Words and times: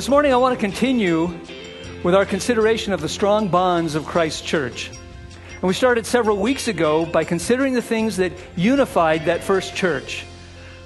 This 0.00 0.08
morning, 0.08 0.32
I 0.32 0.38
want 0.38 0.58
to 0.58 0.66
continue 0.66 1.26
with 2.02 2.14
our 2.14 2.24
consideration 2.24 2.94
of 2.94 3.02
the 3.02 3.08
strong 3.10 3.48
bonds 3.48 3.94
of 3.94 4.06
Christ's 4.06 4.40
church. 4.40 4.88
And 4.88 5.62
we 5.62 5.74
started 5.74 6.06
several 6.06 6.38
weeks 6.38 6.68
ago 6.68 7.04
by 7.04 7.24
considering 7.24 7.74
the 7.74 7.82
things 7.82 8.16
that 8.16 8.32
unified 8.56 9.26
that 9.26 9.44
first 9.44 9.74
church. 9.76 10.24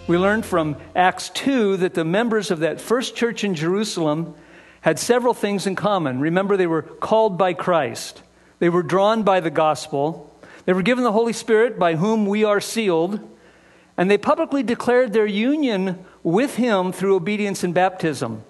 We 0.09 0.19
learned 0.19 0.45
from 0.45 0.75
Acts 0.97 1.29
2 1.29 1.77
that 1.77 1.95
the 1.95 2.05
members 2.05 2.51
of 2.51 2.59
that 2.59 2.81
first 2.81 3.15
church 3.15 3.45
in 3.45 3.55
Jerusalem 3.55 4.35
had 4.81 4.99
several 4.99 5.33
things 5.33 5.69
in 5.69 5.77
common. 5.77 6.19
Remember, 6.19 6.57
they 6.57 6.67
were 6.67 6.83
called 6.83 7.39
by 7.39 7.53
Christ, 7.53 8.21
they 8.59 8.69
were 8.69 8.83
drawn 8.83 9.23
by 9.23 9.39
the 9.39 9.49
gospel, 9.49 10.37
they 10.65 10.73
were 10.73 10.83
given 10.83 11.05
the 11.05 11.13
Holy 11.13 11.33
Spirit 11.33 11.79
by 11.79 11.95
whom 11.95 12.27
we 12.27 12.43
are 12.43 12.61
sealed, 12.61 13.21
and 13.97 14.11
they 14.11 14.19
publicly 14.19 14.65
declared 14.65 15.13
their 15.13 15.25
union 15.25 16.05
with 16.25 16.57
Him 16.57 16.91
through 16.91 17.15
obedience 17.15 17.63
and 17.63 17.73
baptism. 17.73 18.43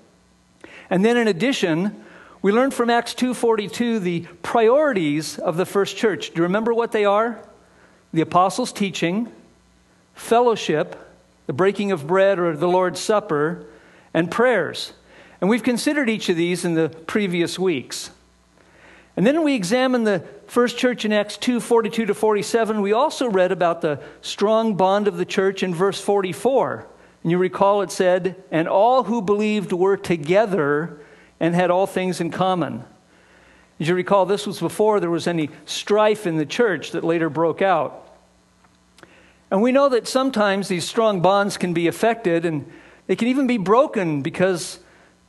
And 0.91 1.05
then 1.05 1.16
in 1.16 1.29
addition, 1.29 2.05
we 2.43 2.52
learn 2.52 2.70
from 2.70 2.91
Acts 2.91 3.15
2:42 3.15 3.98
the 4.01 4.27
priorities 4.43 5.38
of 5.38 5.57
the 5.57 5.65
first 5.65 5.97
church. 5.97 6.30
Do 6.30 6.37
you 6.37 6.43
remember 6.43 6.74
what 6.74 6.93
they 6.93 7.05
are? 7.05 7.38
The 8.12 8.20
apostles' 8.20 8.73
teaching, 8.73 9.33
fellowship, 10.15 10.97
the 11.47 11.52
breaking 11.52 11.91
of 11.91 12.07
bread 12.07 12.38
or 12.38 12.57
the 12.57 12.69
Lord's 12.69 13.01
Supper, 13.01 13.65
and 14.12 14.30
prayers. 14.30 14.93
And 15.41 15.51
we've 15.51 15.62
considered 15.62 16.09
each 16.09 16.29
of 16.29 16.37
these 16.37 16.65
in 16.65 16.74
the 16.74 16.88
previous 16.88 17.59
weeks. 17.59 18.10
And 19.16 19.27
then 19.27 19.43
we 19.43 19.55
examine 19.55 20.05
the 20.05 20.23
first 20.46 20.77
church 20.77 21.05
in 21.05 21.12
Acts 21.12 21.37
2 21.37 21.60
42 21.60 22.07
to 22.07 22.15
47. 22.15 22.82
We 22.82 22.93
also 22.93 23.29
read 23.29 23.52
about 23.52 23.80
the 23.80 24.01
strong 24.23 24.74
bond 24.74 25.09
of 25.09 25.16
the 25.16 25.24
church 25.24 25.62
in 25.62 25.74
verse 25.74 26.01
44. 26.01 26.87
And 27.25 27.33
you 27.33 27.39
recall 27.39 27.83
it 27.83 27.91
said, 27.91 28.37
And 28.53 28.69
all 28.69 29.05
who 29.05 29.21
believed 29.21 29.73
were 29.73 29.97
together 29.97 31.01
and 31.41 31.55
had 31.55 31.71
all 31.71 31.87
things 31.87 32.21
in 32.21 32.30
common. 32.30 32.85
As 33.80 33.89
you 33.89 33.95
recall, 33.95 34.27
this 34.27 34.47
was 34.47 34.61
before 34.61 35.01
there 35.01 35.11
was 35.11 35.27
any 35.27 35.51
strife 35.65 36.27
in 36.27 36.37
the 36.37 36.47
church 36.47 36.93
that 36.93 37.02
later 37.02 37.29
broke 37.29 37.61
out. 37.61 38.02
And 39.51 39.63
we 39.63 39.73
know 39.73 39.89
that 39.89 40.07
sometimes 40.07 40.69
these 40.69 40.85
strong 40.85 41.21
bonds 41.21 41.57
can 41.57 41.73
be 41.73 41.89
affected 41.89 42.45
and 42.45 42.71
they 43.07 43.17
can 43.17 43.29
even 43.29 43.47
be 43.47 43.59
broken 43.59 44.23
because 44.23 44.79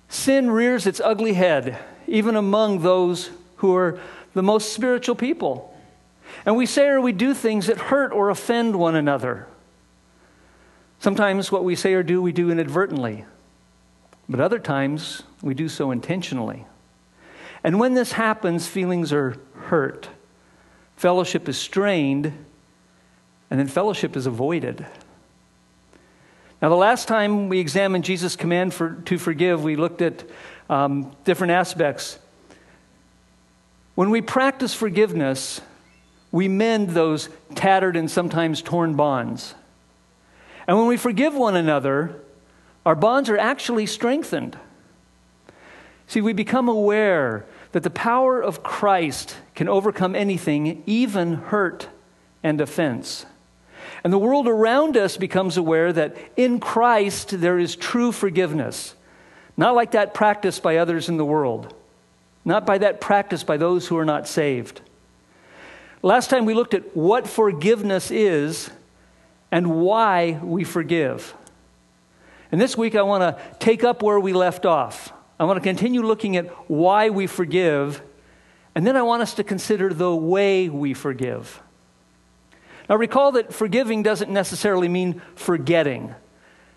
sin 0.10 0.50
rears 0.50 0.86
its 0.86 1.00
ugly 1.00 1.34
head, 1.34 1.78
even 2.08 2.36
among 2.36 2.82
those 2.82 3.32
who 3.58 3.76
are 3.76 4.00
the 4.34 4.44
most 4.44 4.74
spiritual 4.74 5.16
people. 5.16 5.76
And 6.46 6.58
we 6.58 6.66
say 6.66 6.88
or 6.88 7.02
we 7.02 7.14
do 7.14 7.34
things 7.34 7.68
that 7.68 7.78
hurt 7.78 8.12
or 8.12 8.30
offend 8.30 8.76
one 8.76 8.96
another. 8.96 9.48
Sometimes 11.06 11.52
what 11.52 11.64
we 11.64 11.76
say 11.76 11.94
or 11.94 12.02
do, 12.02 12.20
we 12.20 12.32
do 12.32 12.50
inadvertently, 12.50 13.26
but 14.28 14.40
other 14.40 14.58
times 14.58 15.22
we 15.44 15.54
do 15.54 15.70
so 15.70 15.92
intentionally. 15.92 16.66
And 17.64 17.80
when 17.80 17.94
this 17.94 18.14
happens, 18.14 18.66
feelings 18.66 19.14
are 19.14 19.38
hurt, 19.54 20.10
fellowship 20.96 21.48
is 21.48 21.60
strained, 21.60 22.34
and 23.52 23.60
then 23.60 23.68
fellowship 23.68 24.18
is 24.18 24.26
avoided. 24.26 24.84
Now, 26.60 26.70
the 26.70 26.76
last 26.76 27.08
time 27.08 27.50
we 27.50 27.60
examined 27.60 28.04
Jesus' 28.04 28.36
command 28.36 28.74
for, 28.74 28.96
to 29.06 29.20
forgive, 29.20 29.64
we 29.64 29.76
looked 29.76 30.02
at 30.02 30.24
um, 30.72 31.16
different 31.24 31.52
aspects. 31.52 32.18
When 33.94 34.10
we 34.10 34.22
practice 34.22 34.74
forgiveness, 34.74 35.62
we 36.32 36.48
mend 36.48 36.90
those 36.90 37.30
tattered 37.54 37.96
and 37.96 38.10
sometimes 38.10 38.64
torn 38.64 38.96
bonds. 38.96 39.54
And 40.68 40.78
when 40.78 40.88
we 40.88 40.98
forgive 40.98 41.34
one 41.36 41.56
another, 41.56 42.20
our 42.86 42.96
bonds 42.96 43.30
are 43.30 43.38
actually 43.38 43.86
strengthened. 43.86 44.58
See, 46.08 46.22
we 46.22 46.34
become 46.34 46.70
aware 46.70 47.46
that 47.72 47.84
the 47.84 47.90
power 47.90 48.42
of 48.42 48.64
Christ 48.64 49.36
can 49.54 49.68
overcome 49.68 50.16
anything, 50.16 50.84
even 50.86 51.34
hurt 51.34 51.90
and 52.44 52.62
offense. 52.62 53.26
And 54.04 54.14
the 54.14 54.20
world 54.20 54.48
around 54.48 54.98
us 54.98 55.18
becomes 55.18 55.58
aware 55.58 55.92
that 55.92 56.16
in 56.38 56.60
Christ 56.60 57.42
there 57.42 57.58
is 57.58 57.76
true 57.76 58.12
forgiveness. 58.12 58.94
Not 59.58 59.76
like 59.76 59.92
that 59.92 60.14
practiced 60.14 60.62
by 60.62 60.78
others 60.78 61.10
in 61.10 61.18
the 61.18 61.26
world, 61.26 61.74
not 62.44 62.66
by 62.66 62.78
that 62.78 63.02
practiced 63.02 63.48
by 63.48 63.58
those 63.58 63.88
who 63.88 63.98
are 63.98 64.06
not 64.06 64.28
saved. 64.28 64.82
Last 66.02 66.30
time 66.30 66.46
we 66.46 66.54
looked 66.54 66.76
at 66.76 66.96
what 66.96 67.28
forgiveness 67.28 68.12
is 68.12 68.70
and 69.56 69.80
why 69.80 70.38
we 70.44 70.66
forgive. 70.66 71.34
And 72.52 72.60
this 72.60 72.78
week 72.78 72.94
I 72.94 73.04
want 73.04 73.22
to 73.22 73.42
take 73.58 73.86
up 73.86 74.04
where 74.04 74.20
we 74.20 74.34
left 74.34 74.66
off. 74.66 75.14
I 75.40 75.46
want 75.46 75.56
to 75.56 75.62
continue 75.62 76.02
looking 76.02 76.36
at 76.36 76.48
why 76.70 77.10
we 77.10 77.26
forgive, 77.26 78.02
and 78.76 78.86
then 78.86 78.98
I 78.98 79.02
want 79.04 79.22
us 79.22 79.34
to 79.36 79.46
consider 79.46 79.94
the 79.94 80.14
way 80.14 80.68
we 80.68 80.94
forgive. 80.94 81.62
Now, 82.90 82.98
recall 82.98 83.32
that 83.32 83.54
forgiving 83.54 84.04
doesn't 84.04 84.30
necessarily 84.30 84.90
mean 84.90 85.22
forgetting. 85.36 86.14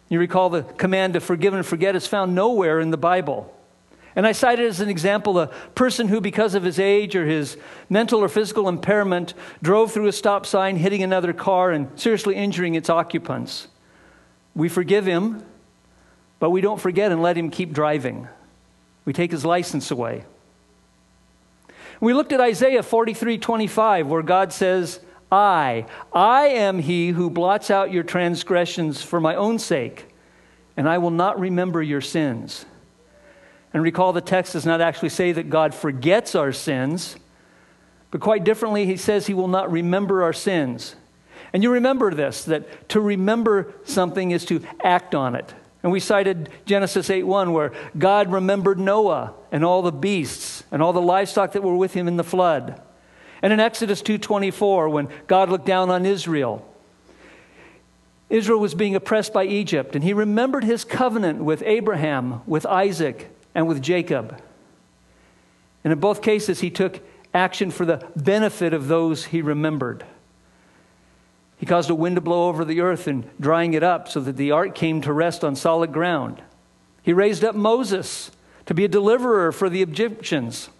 You 0.09 0.21
recall 0.21 0.49
the 0.49 0.62
command 0.62 1.15
to 1.15 1.21
forgive 1.21 1.55
and 1.55 1.66
forget 1.66 1.97
is 1.97 2.06
found 2.06 2.37
nowhere 2.37 2.78
in 2.78 2.93
the 2.93 2.97
Bible. 2.97 3.53
And 4.19 4.27
I 4.27 4.33
cited 4.33 4.67
as 4.67 4.81
an 4.81 4.89
example 4.89 5.39
a 5.39 5.47
person 5.77 6.09
who, 6.09 6.21
because 6.21 6.56
of 6.56 6.65
his 6.65 6.81
age 6.81 7.15
or 7.15 7.25
his 7.25 7.56
mental 7.89 8.19
or 8.19 8.29
physical 8.29 8.69
impairment, 8.69 9.33
drove 9.62 9.93
through 9.93 10.09
a 10.09 10.12
stop 10.12 10.45
sign, 10.45 10.75
hitting 10.75 11.05
another 11.05 11.33
car 11.33 11.71
and 11.71 11.89
seriously 11.95 12.34
injuring 12.34 12.75
its 12.75 12.91
occupants. 12.91 13.69
We 14.57 14.69
forgive 14.69 15.07
him, 15.07 15.45
but 16.41 16.51
we 16.51 16.61
don't 16.61 16.81
forget 16.81 17.12
and 17.12 17.23
let 17.23 17.37
him 17.39 17.49
keep 17.49 17.73
driving. 17.73 18.27
We 19.05 19.12
take 19.12 19.31
his 19.31 19.45
license 19.45 19.93
away. 19.93 20.25
We 22.01 22.12
looked 22.12 22.33
at 22.33 22.41
Isaiah 22.41 22.83
43 22.83 23.39
25, 23.39 24.09
where 24.09 24.23
God 24.23 24.53
says, 24.53 24.99
I, 25.31 25.87
I 26.12 26.49
am 26.49 26.81
he 26.81 27.11
who 27.11 27.31
blots 27.31 27.71
out 27.71 27.93
your 27.93 28.03
transgressions 28.03 29.01
for 29.01 29.21
my 29.21 29.37
own 29.37 29.61
sake, 29.61 30.07
and 30.77 30.89
I 30.89 30.99
will 30.99 31.11
not 31.11 31.39
remember 31.39 31.81
your 31.81 32.01
sins. 32.01 32.67
And 33.73 33.83
recall 33.83 34.12
the 34.12 34.21
text 34.21 34.55
does 34.55 34.67
not 34.67 34.81
actually 34.81 35.11
say 35.11 35.33
that 35.33 35.51
God 35.51 35.75
forgets 35.75 36.34
our 36.34 36.53
sins, 36.53 37.17
but 38.11 38.21
quite 38.21 38.45
differently, 38.45 38.87
he 38.87 38.97
says 38.97 39.27
he 39.27 39.34
will 39.34 39.49
not 39.49 39.71
remember 39.71 40.23
our 40.23 40.33
sins. 40.33 40.97
And 41.53 41.62
you 41.62 41.71
remember 41.71 42.12
this 42.15 42.45
that 42.45 42.89
to 42.91 43.01
remember 43.01 43.73
something 43.84 44.31
is 44.31 44.45
to 44.47 44.62
act 44.83 45.15
on 45.15 45.34
it. 45.34 45.55
And 45.83 45.93
we 45.93 46.01
cited 46.01 46.51
Genesis 46.67 47.09
8:1 47.09 47.53
where 47.53 47.73
God 47.97 48.33
remembered 48.33 48.78
Noah 48.78 49.34
and 49.53 49.65
all 49.65 49.83
the 49.83 49.93
beasts 49.93 50.65
and 50.71 50.83
all 50.83 50.93
the 50.93 51.01
livestock 51.01 51.53
that 51.53 51.62
were 51.62 51.77
with 51.77 51.95
him 51.95 52.09
in 52.09 52.17
the 52.17 52.25
flood. 52.25 52.81
And 53.43 53.53
in 53.53 53.61
Exodus 53.61 54.03
2:24 54.03 54.89
when 54.89 55.09
God 55.27 55.49
looked 55.51 55.67
down 55.67 55.91
on 55.91 56.05
Israel 56.05 56.65
Israel 58.28 58.61
was 58.61 58.75
being 58.75 58.95
oppressed 58.95 59.33
by 59.33 59.45
Egypt 59.45 59.95
and 59.95 60.05
he 60.05 60.12
remembered 60.12 60.65
his 60.65 60.84
covenant 60.84 61.43
with 61.43 61.62
Abraham, 61.65 62.43
with 62.47 62.67
Isaac, 62.67 63.31
and 63.59 63.67
with 63.67 63.83
Jacob. 63.83 64.41
And 65.83 65.93
in 65.93 65.99
both 65.99 66.23
cases, 66.23 66.61
he 66.61 66.71
took 66.71 67.01
action 67.35 67.73
for 67.73 67.85
the 67.85 68.07
benefit 68.15 68.73
of 68.73 68.87
those 68.87 69.25
he 69.25 69.43
remembered. 69.43 70.05
He 71.57 71.67
caused 71.67 71.91
a 71.91 71.95
wind 71.97 72.15
to 72.15 72.21
blow 72.21 72.49
over 72.49 72.65
the 72.65 72.81
earth 72.81 73.09
and 73.09 73.29
drying 73.41 73.75
it 73.75 73.83
up 73.83 74.09
so 74.09 74.21
that 74.21 74.37
the 74.37 74.53
ark 74.53 74.77
came 74.77 75.01
to 75.01 75.13
rest 75.13 75.43
on 75.43 75.57
solid 75.57 75.93
ground. 75.93 76.41
He 77.03 77.13
raised 77.13 77.43
up 77.43 77.57
Moses 77.57 78.31
to 78.66 78.75
be 78.75 78.84
a 78.84 78.89
deliverer 78.89 79.51
for 79.51 79.69
the 79.69 79.83
Egyptians. 79.83 80.71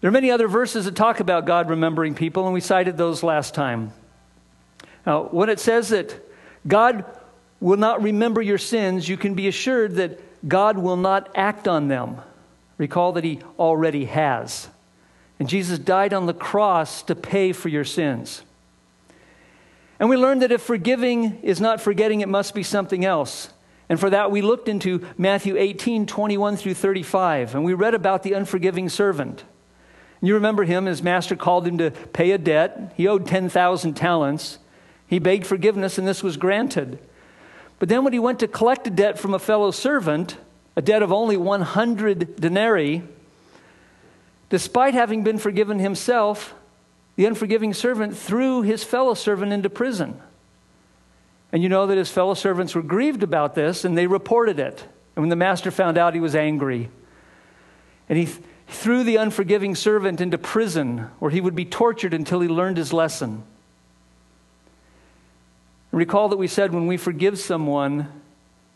There 0.00 0.08
are 0.08 0.12
many 0.12 0.32
other 0.32 0.48
verses 0.48 0.86
that 0.86 0.96
talk 0.96 1.20
about 1.20 1.46
God 1.46 1.70
remembering 1.70 2.16
people, 2.16 2.46
and 2.46 2.52
we 2.52 2.60
cited 2.60 2.96
those 2.96 3.22
last 3.22 3.54
time. 3.54 3.92
Now, 5.06 5.28
when 5.30 5.50
it 5.50 5.60
says 5.60 5.90
that 5.90 6.20
God 6.66 7.04
will 7.60 7.78
not 7.78 8.02
remember 8.02 8.42
your 8.42 8.58
sins, 8.58 9.08
you 9.08 9.16
can 9.16 9.34
be 9.34 9.46
assured 9.46 9.94
that 9.94 10.20
God 10.46 10.78
will 10.78 10.96
not 10.96 11.30
act 11.34 11.66
on 11.66 11.88
them. 11.88 12.20
Recall 12.78 13.12
that 13.12 13.24
He 13.24 13.40
already 13.58 14.04
has. 14.06 14.68
And 15.38 15.48
Jesus 15.48 15.78
died 15.78 16.14
on 16.14 16.26
the 16.26 16.34
cross 16.34 17.02
to 17.04 17.14
pay 17.14 17.52
for 17.52 17.68
your 17.68 17.84
sins. 17.84 18.42
And 19.98 20.08
we 20.08 20.16
learned 20.16 20.42
that 20.42 20.52
if 20.52 20.62
forgiving 20.62 21.40
is 21.42 21.60
not 21.60 21.80
forgetting, 21.80 22.20
it 22.20 22.28
must 22.28 22.54
be 22.54 22.62
something 22.62 23.04
else. 23.04 23.50
And 23.88 23.98
for 23.98 24.10
that, 24.10 24.30
we 24.30 24.42
looked 24.42 24.68
into 24.68 25.06
Matthew 25.16 25.56
18, 25.56 26.06
21 26.06 26.56
through 26.56 26.74
35, 26.74 27.54
and 27.54 27.64
we 27.64 27.72
read 27.72 27.94
about 27.94 28.22
the 28.22 28.32
unforgiving 28.32 28.88
servant. 28.88 29.44
You 30.20 30.34
remember 30.34 30.64
him, 30.64 30.86
his 30.86 31.02
master 31.02 31.36
called 31.36 31.66
him 31.66 31.78
to 31.78 31.90
pay 31.90 32.32
a 32.32 32.38
debt. 32.38 32.92
He 32.96 33.06
owed 33.06 33.26
10,000 33.26 33.94
talents. 33.94 34.58
He 35.06 35.18
begged 35.18 35.46
forgiveness, 35.46 35.98
and 35.98 36.08
this 36.08 36.22
was 36.22 36.36
granted. 36.36 36.98
But 37.78 37.88
then 37.88 38.04
when 38.04 38.12
he 38.12 38.18
went 38.18 38.40
to 38.40 38.48
collect 38.48 38.86
a 38.86 38.90
debt 38.90 39.18
from 39.18 39.34
a 39.34 39.38
fellow 39.38 39.70
servant, 39.70 40.36
a 40.76 40.82
debt 40.82 41.02
of 41.02 41.12
only 41.12 41.36
100 41.36 42.36
denarii, 42.36 43.02
despite 44.48 44.94
having 44.94 45.22
been 45.22 45.38
forgiven 45.38 45.78
himself, 45.78 46.54
the 47.16 47.26
unforgiving 47.26 47.74
servant 47.74 48.16
threw 48.16 48.62
his 48.62 48.84
fellow 48.84 49.14
servant 49.14 49.52
into 49.52 49.70
prison. 49.70 50.20
And 51.52 51.62
you 51.62 51.68
know 51.68 51.86
that 51.86 51.96
his 51.96 52.10
fellow 52.10 52.34
servants 52.34 52.74
were 52.74 52.82
grieved 52.82 53.22
about 53.22 53.54
this 53.54 53.84
and 53.84 53.96
they 53.96 54.06
reported 54.06 54.58
it. 54.58 54.82
And 55.14 55.22
when 55.22 55.30
the 55.30 55.36
master 55.36 55.70
found 55.70 55.96
out, 55.96 56.14
he 56.14 56.20
was 56.20 56.34
angry. 56.34 56.90
And 58.08 58.18
he 58.18 58.26
th- 58.26 58.38
threw 58.68 59.02
the 59.02 59.16
unforgiving 59.16 59.74
servant 59.74 60.20
into 60.20 60.36
prison, 60.36 61.08
where 61.18 61.30
he 61.30 61.40
would 61.40 61.54
be 61.54 61.64
tortured 61.64 62.12
until 62.12 62.40
he 62.40 62.48
learned 62.48 62.76
his 62.76 62.92
lesson. 62.92 63.44
Recall 65.96 66.28
that 66.28 66.36
we 66.36 66.46
said 66.46 66.74
when 66.74 66.86
we 66.86 66.98
forgive 66.98 67.38
someone, 67.38 68.06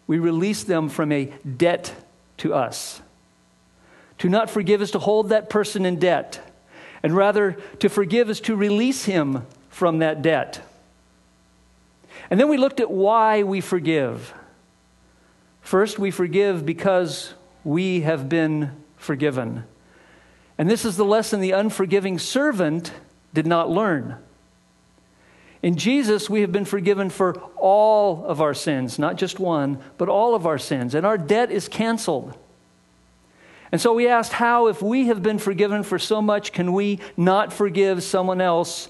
we 0.06 0.19
release 0.19 0.64
them 0.64 0.88
from 0.88 1.12
a 1.12 1.26
debt 1.56 1.94
to 2.38 2.55
us. 2.55 3.02
To 4.19 4.31
not 4.31 4.49
forgive 4.49 4.81
is 4.81 4.90
to 4.93 4.99
hold 4.99 5.28
that 5.28 5.50
person 5.50 5.84
in 5.84 5.99
debt, 5.99 6.40
and 7.02 7.14
rather 7.14 7.52
to 7.81 7.90
forgive 7.90 8.31
is 8.31 8.40
to 8.40 8.56
release 8.56 9.05
him 9.05 9.46
from 9.69 9.99
that 9.99 10.22
debt. 10.22 10.67
And 12.31 12.40
then 12.40 12.49
we 12.49 12.56
looked 12.56 12.81
at 12.81 12.90
why 12.90 13.43
we 13.43 13.61
forgive. 13.61 14.32
First, 15.61 15.99
we 15.99 16.11
forgive 16.11 16.64
because 16.64 17.34
we 17.64 18.00
have 18.00 18.31
been 18.31 18.70
forgiven. 18.96 19.64
And 20.56 20.70
this 20.70 20.87
is 20.87 20.96
the 20.96 21.05
lesson 21.05 21.40
the 21.40 21.52
unforgiving 21.52 22.19
servant 22.19 22.93
did 23.34 23.46
not 23.46 23.70
learn. 23.70 24.16
In 25.62 25.77
Jesus, 25.77 26.31
we 26.31 26.41
have 26.41 26.53
been 26.53 26.65
forgiven 26.65 27.11
for 27.11 27.35
all 27.57 28.25
of 28.25 28.41
our 28.41 28.55
sins, 28.55 28.99
not 28.99 29.17
just 29.17 29.39
one, 29.39 29.79
but 29.99 30.09
all 30.09 30.35
of 30.35 30.47
our 30.47 30.59
sins, 30.59 30.95
and 30.95 31.05
our 31.05 31.19
debt 31.19 31.51
is 31.51 31.69
canceled. 31.69 32.37
And 33.71 33.81
so 33.81 33.93
we 33.93 34.09
asked 34.09 34.33
how, 34.33 34.69
if 34.69 34.83
we 34.83 35.07
have 35.07 35.23
been 35.23 35.39
forgiven 35.39 35.83
for 35.83 35.99
so 35.99 36.23
much, 36.23 36.53
can 36.53 36.73
we 36.73 36.99
not 37.17 37.53
forgive 37.53 38.03
someone 38.03 38.41
else 38.41 38.89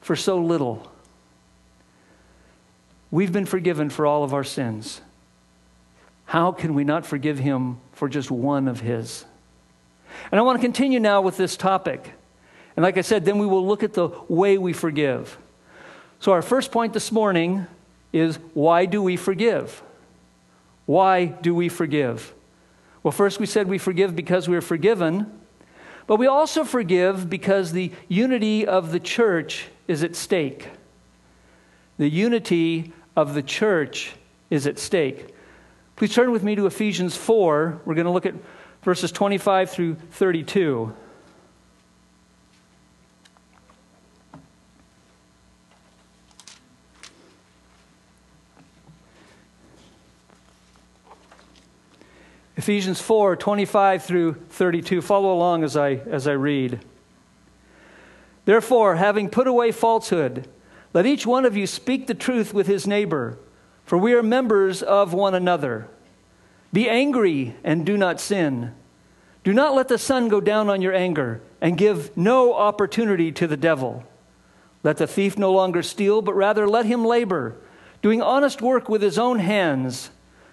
for 0.00 0.16
so 0.16 0.38
little? 0.38 0.90
We've 3.10 3.32
been 3.32 3.44
forgiven 3.44 3.90
for 3.90 4.06
all 4.06 4.24
of 4.24 4.32
our 4.32 4.44
sins. 4.44 5.02
How 6.24 6.52
can 6.52 6.72
we 6.74 6.84
not 6.84 7.04
forgive 7.04 7.38
him 7.38 7.78
for 7.92 8.08
just 8.08 8.30
one 8.30 8.68
of 8.68 8.80
his? 8.80 9.26
And 10.30 10.38
I 10.38 10.42
want 10.42 10.58
to 10.58 10.64
continue 10.64 11.00
now 11.00 11.20
with 11.20 11.36
this 11.36 11.56
topic. 11.56 12.12
And 12.76 12.82
like 12.82 12.96
I 12.96 13.02
said, 13.02 13.24
then 13.26 13.38
we 13.38 13.46
will 13.46 13.66
look 13.66 13.82
at 13.82 13.92
the 13.92 14.08
way 14.28 14.56
we 14.56 14.72
forgive. 14.72 15.36
So, 16.22 16.30
our 16.30 16.40
first 16.40 16.70
point 16.70 16.92
this 16.92 17.10
morning 17.10 17.66
is 18.12 18.38
why 18.54 18.86
do 18.86 19.02
we 19.02 19.16
forgive? 19.16 19.82
Why 20.86 21.24
do 21.24 21.52
we 21.52 21.68
forgive? 21.68 22.32
Well, 23.02 23.10
first 23.10 23.40
we 23.40 23.46
said 23.46 23.66
we 23.66 23.78
forgive 23.78 24.14
because 24.14 24.48
we 24.48 24.56
are 24.56 24.60
forgiven, 24.60 25.40
but 26.06 26.20
we 26.20 26.28
also 26.28 26.62
forgive 26.62 27.28
because 27.28 27.72
the 27.72 27.90
unity 28.06 28.64
of 28.64 28.92
the 28.92 29.00
church 29.00 29.66
is 29.88 30.04
at 30.04 30.14
stake. 30.14 30.68
The 31.98 32.08
unity 32.08 32.92
of 33.16 33.34
the 33.34 33.42
church 33.42 34.14
is 34.48 34.68
at 34.68 34.78
stake. 34.78 35.34
Please 35.96 36.14
turn 36.14 36.30
with 36.30 36.44
me 36.44 36.54
to 36.54 36.66
Ephesians 36.66 37.16
4. 37.16 37.80
We're 37.84 37.94
going 37.96 38.04
to 38.04 38.12
look 38.12 38.26
at 38.26 38.34
verses 38.84 39.10
25 39.10 39.70
through 39.70 39.96
32. 40.12 40.94
Ephesians 52.62 53.00
4 53.00 53.34
25 53.36 54.04
through 54.04 54.34
32. 54.34 55.02
Follow 55.02 55.34
along 55.34 55.64
as 55.64 55.76
I, 55.76 55.94
as 55.94 56.28
I 56.28 56.32
read. 56.32 56.78
Therefore, 58.44 58.94
having 58.96 59.28
put 59.28 59.48
away 59.48 59.72
falsehood, 59.72 60.46
let 60.94 61.04
each 61.04 61.26
one 61.26 61.44
of 61.44 61.56
you 61.56 61.66
speak 61.66 62.06
the 62.06 62.14
truth 62.14 62.54
with 62.54 62.68
his 62.68 62.86
neighbor 62.86 63.36
for 63.84 63.98
we 63.98 64.14
are 64.14 64.22
members 64.22 64.80
of 64.80 65.12
one 65.12 65.34
another. 65.34 65.88
Be 66.72 66.88
angry 66.88 67.56
and 67.64 67.84
do 67.84 67.96
not 67.96 68.20
sin. 68.20 68.72
Do 69.42 69.52
not 69.52 69.74
let 69.74 69.88
the 69.88 69.98
sun 69.98 70.28
go 70.28 70.40
down 70.40 70.70
on 70.70 70.80
your 70.80 70.94
anger, 70.94 71.42
and 71.60 71.76
give 71.76 72.16
no 72.16 72.54
opportunity 72.54 73.32
to 73.32 73.48
the 73.48 73.56
devil. 73.56 74.04
Let 74.84 74.98
the 74.98 75.08
thief 75.08 75.36
no 75.36 75.50
longer 75.52 75.82
steal, 75.82 76.22
but 76.22 76.34
rather 76.34 76.68
let 76.68 76.86
him 76.86 77.04
labor, 77.04 77.56
doing 78.02 78.22
honest 78.22 78.62
work 78.62 78.88
with 78.88 79.02
his 79.02 79.18
own 79.18 79.40
hands, 79.40 80.10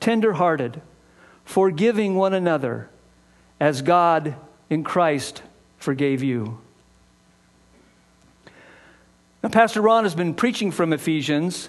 tender 0.00 0.34
hearted, 0.34 0.80
forgiving 1.44 2.14
one 2.14 2.34
another, 2.34 2.88
as 3.60 3.82
God 3.82 4.34
in 4.70 4.84
Christ 4.84 5.42
forgave 5.78 6.22
you. 6.22 6.58
Now, 9.42 9.48
Pastor 9.48 9.80
Ron 9.80 10.04
has 10.04 10.14
been 10.14 10.34
preaching 10.34 10.70
from 10.70 10.92
Ephesians 10.92 11.68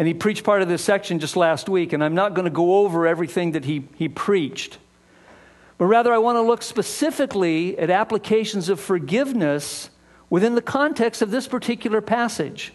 and 0.00 0.08
he 0.08 0.14
preached 0.14 0.44
part 0.44 0.62
of 0.62 0.68
this 0.68 0.82
section 0.82 1.18
just 1.18 1.36
last 1.36 1.68
week, 1.68 1.92
and 1.92 2.02
I'm 2.02 2.14
not 2.14 2.32
going 2.32 2.46
to 2.46 2.50
go 2.50 2.78
over 2.78 3.06
everything 3.06 3.52
that 3.52 3.66
he, 3.66 3.86
he 3.96 4.08
preached. 4.08 4.78
But 5.76 5.84
rather, 5.86 6.10
I 6.10 6.16
want 6.16 6.36
to 6.36 6.40
look 6.40 6.62
specifically 6.62 7.78
at 7.78 7.90
applications 7.90 8.70
of 8.70 8.80
forgiveness 8.80 9.90
within 10.30 10.54
the 10.54 10.62
context 10.62 11.20
of 11.20 11.30
this 11.30 11.46
particular 11.46 12.00
passage. 12.00 12.72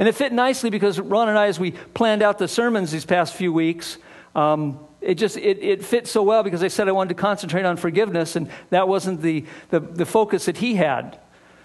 And 0.00 0.08
it 0.08 0.16
fit 0.16 0.32
nicely 0.32 0.68
because 0.68 0.98
Ron 0.98 1.28
and 1.28 1.38
I, 1.38 1.46
as 1.46 1.60
we 1.60 1.70
planned 1.70 2.22
out 2.22 2.38
the 2.38 2.48
sermons 2.48 2.90
these 2.90 3.04
past 3.04 3.34
few 3.34 3.52
weeks, 3.52 3.98
um, 4.34 4.78
it 5.00 5.16
just 5.16 5.36
it, 5.36 5.62
it 5.62 5.84
fit 5.84 6.06
so 6.06 6.22
well 6.22 6.42
because 6.42 6.62
I 6.62 6.68
said 6.68 6.88
I 6.88 6.92
wanted 6.92 7.10
to 7.10 7.20
concentrate 7.20 7.64
on 7.64 7.76
forgiveness, 7.76 8.36
and 8.36 8.48
that 8.70 8.88
wasn't 8.88 9.20
the, 9.20 9.44
the, 9.70 9.80
the 9.80 10.06
focus 10.06 10.46
that 10.46 10.58
he 10.58 10.74
had. 10.74 11.18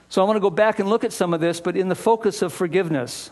So 0.10 0.22
I 0.22 0.26
want 0.26 0.38
to 0.38 0.42
go 0.42 0.50
back 0.50 0.80
and 0.80 0.90
look 0.90 1.04
at 1.04 1.14
some 1.14 1.34
of 1.34 1.42
this, 1.42 1.60
but 1.60 1.76
in 1.76 1.90
the 1.90 1.96
focus 1.96 2.42
of 2.42 2.54
forgiveness. 2.54 3.30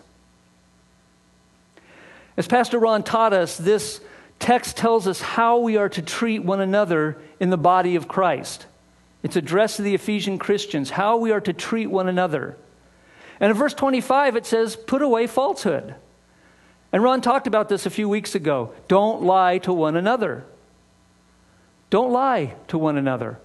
As 2.37 2.47
Pastor 2.47 2.79
Ron 2.79 3.03
taught 3.03 3.33
us, 3.33 3.57
this 3.57 4.01
text 4.39 4.75
tells 4.75 5.07
us 5.07 5.21
how 5.21 5.59
we 5.59 5.77
are 5.77 5.89
to 5.89 6.01
treat 6.01 6.43
one 6.43 6.59
another 6.59 7.17
in 7.39 7.49
the 7.49 7.57
body 7.57 7.95
of 7.95 8.07
Christ. 8.07 8.65
It's 9.23 9.37
addressed 9.37 9.77
to 9.77 9.81
the 9.81 9.95
Ephesian 9.95 10.37
Christians, 10.37 10.91
how 10.91 11.17
we 11.17 11.31
are 11.31 11.41
to 11.41 11.53
treat 11.53 11.87
one 11.87 12.07
another. 12.07 12.57
And 13.39 13.49
in 13.49 13.57
verse 13.57 13.73
25, 13.73 14.35
it 14.35 14.45
says, 14.45 14.75
Put 14.75 15.01
away 15.01 15.27
falsehood. 15.27 15.95
And 16.95 17.03
Ron 17.03 17.19
talked 17.19 17.45
about 17.45 17.67
this 17.67 17.85
a 17.85 17.89
few 17.89 18.07
weeks 18.07 18.35
ago. 18.35 18.71
Don't 18.87 19.21
lie 19.21 19.57
to 19.57 19.73
one 19.73 19.97
another. 19.97 20.45
Don't 21.89 22.09
lie 22.09 22.55
to 22.69 22.77
one 22.77 22.95
another. 22.95 23.37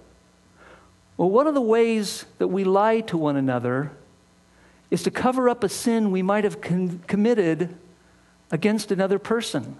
Well, 1.17 1.29
one 1.29 1.47
of 1.47 1.53
the 1.53 1.59
ways 1.59 2.23
that 2.37 2.47
we 2.47 2.63
lie 2.63 3.01
to 3.01 3.17
one 3.17 3.35
another 3.35 3.91
is 4.89 5.03
to 5.03 5.11
cover 5.11 5.49
up 5.49 5.65
a 5.65 5.67
sin 5.67 6.11
we 6.11 6.21
might 6.21 6.45
have 6.45 6.61
con- 6.61 7.03
committed 7.07 7.75
against 8.51 8.89
another 8.89 9.19
person. 9.19 9.75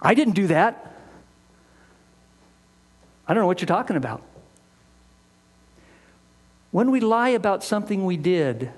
I 0.00 0.14
didn't 0.14 0.34
do 0.34 0.46
that. 0.46 1.00
I 3.26 3.34
don't 3.34 3.42
know 3.42 3.48
what 3.48 3.60
you're 3.60 3.66
talking 3.66 3.96
about. 3.96 4.22
When 6.70 6.92
we 6.92 7.00
lie 7.00 7.30
about 7.30 7.64
something 7.64 8.06
we 8.06 8.16
did, 8.16 8.70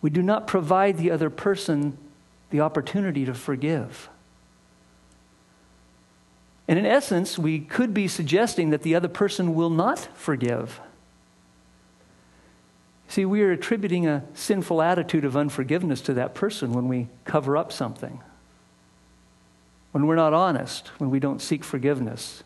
we 0.00 0.10
do 0.10 0.22
not 0.22 0.46
provide 0.46 0.96
the 0.96 1.10
other 1.10 1.30
person 1.30 1.98
the 2.50 2.60
opportunity 2.60 3.24
to 3.24 3.34
forgive. 3.34 4.08
And 6.66 6.78
in 6.78 6.84
essence, 6.84 7.38
we 7.38 7.60
could 7.60 7.94
be 7.94 8.08
suggesting 8.08 8.70
that 8.70 8.82
the 8.82 8.94
other 8.94 9.08
person 9.08 9.54
will 9.54 9.70
not 9.70 10.08
forgive. 10.14 10.80
See, 13.08 13.24
we 13.24 13.42
are 13.42 13.50
attributing 13.50 14.06
a 14.06 14.22
sinful 14.34 14.82
attitude 14.82 15.24
of 15.24 15.34
unforgiveness 15.34 16.02
to 16.02 16.14
that 16.14 16.34
person 16.34 16.72
when 16.72 16.88
we 16.88 17.08
cover 17.24 17.56
up 17.56 17.72
something, 17.72 18.20
when 19.92 20.06
we're 20.06 20.14
not 20.14 20.34
honest, 20.34 20.88
when 20.98 21.08
we 21.10 21.18
don't 21.18 21.40
seek 21.40 21.64
forgiveness. 21.64 22.42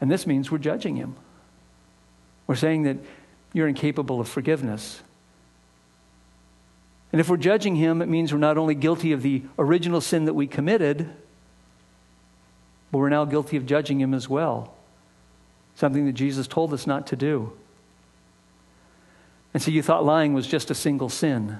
And 0.00 0.10
this 0.10 0.26
means 0.26 0.50
we're 0.50 0.58
judging 0.58 0.96
him. 0.96 1.14
We're 2.46 2.54
saying 2.54 2.84
that 2.84 2.96
you're 3.52 3.68
incapable 3.68 4.18
of 4.18 4.28
forgiveness. 4.28 5.02
And 7.12 7.20
if 7.20 7.28
we're 7.28 7.36
judging 7.36 7.76
him, 7.76 8.02
it 8.02 8.08
means 8.08 8.32
we're 8.32 8.38
not 8.38 8.58
only 8.58 8.74
guilty 8.74 9.12
of 9.12 9.22
the 9.22 9.42
original 9.58 10.00
sin 10.00 10.24
that 10.24 10.34
we 10.34 10.46
committed, 10.46 11.08
but 12.90 12.98
we're 12.98 13.08
now 13.08 13.24
guilty 13.24 13.56
of 13.56 13.66
judging 13.66 14.00
him 14.00 14.12
as 14.12 14.28
well. 14.28 14.74
Something 15.74 16.06
that 16.06 16.12
Jesus 16.12 16.46
told 16.46 16.72
us 16.72 16.86
not 16.86 17.06
to 17.08 17.16
do. 17.16 17.52
And 19.54 19.62
so 19.62 19.70
you 19.70 19.82
thought 19.82 20.04
lying 20.04 20.34
was 20.34 20.46
just 20.46 20.70
a 20.70 20.74
single 20.74 21.08
sin. 21.08 21.58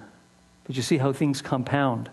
But 0.65 0.77
you 0.77 0.83
see 0.83 0.99
how 0.99 1.13
things 1.13 1.41
compound. 1.41 2.11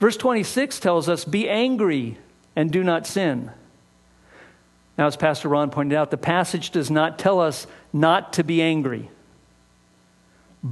Verse 0.00 0.16
26 0.16 0.80
tells 0.80 1.08
us, 1.08 1.24
Be 1.24 1.48
angry 1.48 2.18
and 2.54 2.70
do 2.70 2.82
not 2.82 3.06
sin. 3.06 3.50
Now, 4.98 5.06
as 5.06 5.16
Pastor 5.16 5.48
Ron 5.48 5.70
pointed 5.70 5.96
out, 5.96 6.10
the 6.10 6.16
passage 6.16 6.70
does 6.70 6.90
not 6.90 7.18
tell 7.18 7.40
us 7.40 7.66
not 7.92 8.32
to 8.34 8.44
be 8.44 8.62
angry. 8.62 9.10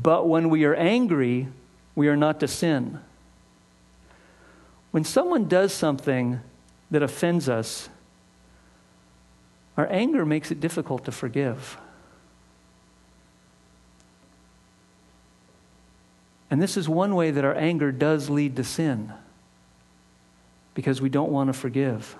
But 0.02 0.28
when 0.28 0.50
we 0.50 0.64
are 0.64 0.74
angry, 0.74 1.46
we 1.94 2.08
are 2.08 2.16
not 2.16 2.40
to 2.40 2.48
sin. 2.48 2.98
When 4.90 5.04
someone 5.04 5.46
does 5.46 5.72
something 5.72 6.40
that 6.90 7.04
offends 7.04 7.48
us, 7.48 7.88
our 9.76 9.86
anger 9.88 10.26
makes 10.26 10.50
it 10.50 10.58
difficult 10.60 11.04
to 11.04 11.12
forgive. 11.12 11.78
And 16.50 16.60
this 16.60 16.76
is 16.76 16.88
one 16.88 17.14
way 17.14 17.30
that 17.30 17.44
our 17.44 17.54
anger 17.54 17.92
does 17.92 18.28
lead 18.28 18.56
to 18.56 18.64
sin 18.64 19.12
because 20.74 21.00
we 21.00 21.08
don't 21.08 21.30
want 21.30 21.48
to 21.48 21.52
forgive. 21.52 22.16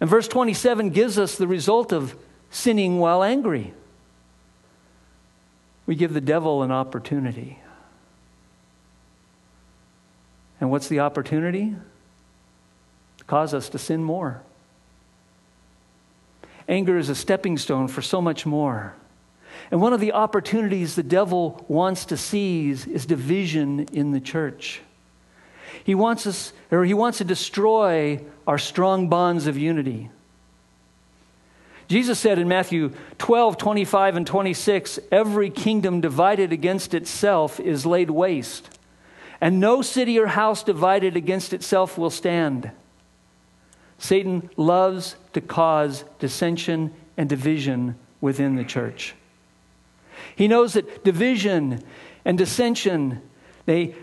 And 0.00 0.10
verse 0.10 0.28
27 0.28 0.90
gives 0.90 1.18
us 1.18 1.36
the 1.36 1.46
result 1.46 1.92
of 1.92 2.14
sinning 2.50 2.98
while 2.98 3.22
angry. 3.22 3.72
We 5.88 5.96
give 5.96 6.12
the 6.12 6.20
devil 6.20 6.62
an 6.62 6.70
opportunity. 6.70 7.58
And 10.60 10.70
what's 10.70 10.88
the 10.88 11.00
opportunity? 11.00 11.74
To 13.16 13.24
cause 13.24 13.54
us 13.54 13.70
to 13.70 13.78
sin 13.78 14.04
more. 14.04 14.42
Anger 16.68 16.98
is 16.98 17.08
a 17.08 17.14
stepping 17.14 17.56
stone 17.56 17.88
for 17.88 18.02
so 18.02 18.20
much 18.20 18.44
more. 18.44 18.96
And 19.70 19.80
one 19.80 19.94
of 19.94 20.00
the 20.00 20.12
opportunities 20.12 20.94
the 20.94 21.02
devil 21.02 21.64
wants 21.68 22.04
to 22.04 22.18
seize 22.18 22.86
is 22.86 23.06
division 23.06 23.86
in 23.90 24.12
the 24.12 24.20
church. 24.20 24.82
He 25.84 25.94
wants 25.94 26.26
us, 26.26 26.52
or 26.70 26.84
he 26.84 26.92
wants 26.92 27.16
to 27.16 27.24
destroy 27.24 28.20
our 28.46 28.58
strong 28.58 29.08
bonds 29.08 29.46
of 29.46 29.56
unity. 29.56 30.10
Jesus 31.88 32.18
said 32.18 32.38
in 32.38 32.48
Matthew 32.48 32.92
12, 33.16 33.56
25, 33.56 34.16
and 34.16 34.26
26, 34.26 34.98
every 35.10 35.48
kingdom 35.48 36.02
divided 36.02 36.52
against 36.52 36.92
itself 36.92 37.58
is 37.58 37.86
laid 37.86 38.10
waste, 38.10 38.78
and 39.40 39.58
no 39.58 39.80
city 39.80 40.18
or 40.18 40.26
house 40.26 40.62
divided 40.62 41.16
against 41.16 41.54
itself 41.54 41.96
will 41.96 42.10
stand. 42.10 42.70
Satan 43.98 44.50
loves 44.56 45.16
to 45.32 45.40
cause 45.40 46.04
dissension 46.18 46.92
and 47.16 47.28
division 47.28 47.96
within 48.20 48.56
the 48.56 48.64
church. 48.64 49.14
He 50.36 50.46
knows 50.46 50.74
that 50.74 51.04
division 51.04 51.82
and 52.24 52.36
dissension, 52.36 53.22
they 53.64 53.94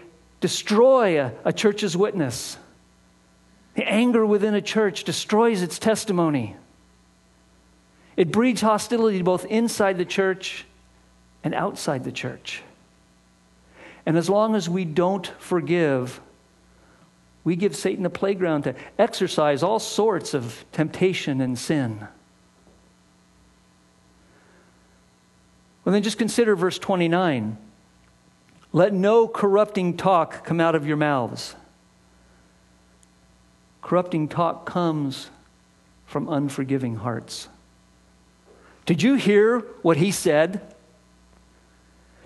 destroy 0.41 1.21
a, 1.21 1.33
a 1.45 1.53
church's 1.53 1.95
witness. 1.95 2.57
The 3.75 3.87
anger 3.87 4.25
within 4.25 4.55
a 4.55 4.61
church 4.61 5.03
destroys 5.03 5.61
its 5.61 5.77
testimony. 5.77 6.55
It 8.17 8.31
breeds 8.31 8.61
hostility 8.61 9.21
both 9.21 9.45
inside 9.45 9.97
the 9.97 10.05
church 10.05 10.65
and 11.43 11.53
outside 11.53 12.03
the 12.03 12.11
church. 12.11 12.63
And 14.05 14.17
as 14.17 14.29
long 14.29 14.55
as 14.55 14.69
we 14.69 14.85
don't 14.85 15.27
forgive, 15.39 16.21
we 17.43 17.55
give 17.55 17.75
Satan 17.75 18.05
a 18.05 18.09
playground 18.09 18.63
to 18.63 18.75
exercise 18.97 19.63
all 19.63 19.79
sorts 19.79 20.33
of 20.33 20.63
temptation 20.71 21.41
and 21.41 21.57
sin. 21.57 22.07
Well, 25.83 25.93
then 25.93 26.01
just 26.01 26.17
consider 26.17 26.55
verse 26.55 26.79
29. 26.79 27.57
Let 28.73 28.93
no 28.93 29.27
corrupting 29.27 29.97
talk 29.97 30.43
come 30.43 30.59
out 30.59 30.75
of 30.75 30.87
your 30.87 30.97
mouths. 30.97 31.55
Corrupting 33.81 34.27
talk 34.27 34.65
comes 34.65 35.29
from 36.07 36.27
unforgiving 36.27 36.95
hearts. 36.95 37.47
Did 38.85 39.01
you 39.01 39.15
hear 39.15 39.59
what 39.81 39.97
he 39.97 40.11
said? 40.11 40.61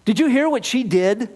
Did 0.05 0.19
you 0.19 0.27
hear 0.27 0.49
what 0.49 0.65
she 0.65 0.83
did? 0.83 1.35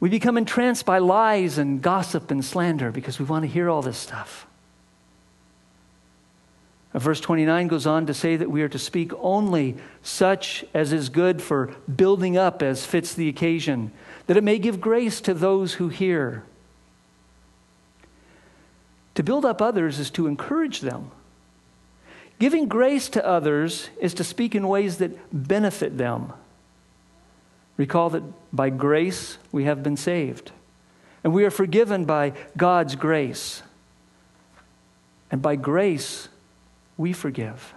We 0.00 0.08
become 0.08 0.36
entranced 0.36 0.86
by 0.86 0.98
lies 0.98 1.58
and 1.58 1.82
gossip 1.82 2.30
and 2.30 2.44
slander 2.44 2.92
because 2.92 3.18
we 3.18 3.24
want 3.24 3.44
to 3.44 3.48
hear 3.48 3.68
all 3.68 3.82
this 3.82 3.98
stuff. 3.98 4.46
Verse 6.94 7.20
29 7.20 7.68
goes 7.68 7.86
on 7.86 8.06
to 8.06 8.14
say 8.14 8.36
that 8.36 8.50
we 8.50 8.62
are 8.62 8.68
to 8.68 8.78
speak 8.78 9.12
only 9.20 9.76
such 10.02 10.64
as 10.72 10.92
is 10.92 11.08
good 11.08 11.42
for 11.42 11.74
building 11.94 12.36
up 12.36 12.62
as 12.62 12.86
fits 12.86 13.14
the 13.14 13.28
occasion, 13.28 13.92
that 14.26 14.36
it 14.36 14.44
may 14.44 14.58
give 14.58 14.80
grace 14.80 15.20
to 15.20 15.34
those 15.34 15.74
who 15.74 15.88
hear. 15.88 16.44
To 19.16 19.22
build 19.22 19.44
up 19.44 19.60
others 19.60 19.98
is 19.98 20.10
to 20.10 20.26
encourage 20.26 20.80
them. 20.80 21.10
Giving 22.38 22.68
grace 22.68 23.08
to 23.10 23.26
others 23.26 23.90
is 24.00 24.14
to 24.14 24.24
speak 24.24 24.54
in 24.54 24.68
ways 24.68 24.98
that 24.98 25.18
benefit 25.32 25.98
them. 25.98 26.32
Recall 27.76 28.10
that 28.10 28.22
by 28.52 28.70
grace 28.70 29.38
we 29.50 29.64
have 29.64 29.82
been 29.82 29.96
saved, 29.96 30.52
and 31.24 31.32
we 31.32 31.44
are 31.44 31.50
forgiven 31.50 32.04
by 32.04 32.32
God's 32.56 32.94
grace. 32.94 33.62
And 35.30 35.42
by 35.42 35.56
grace 35.56 36.28
we 36.96 37.12
forgive. 37.12 37.74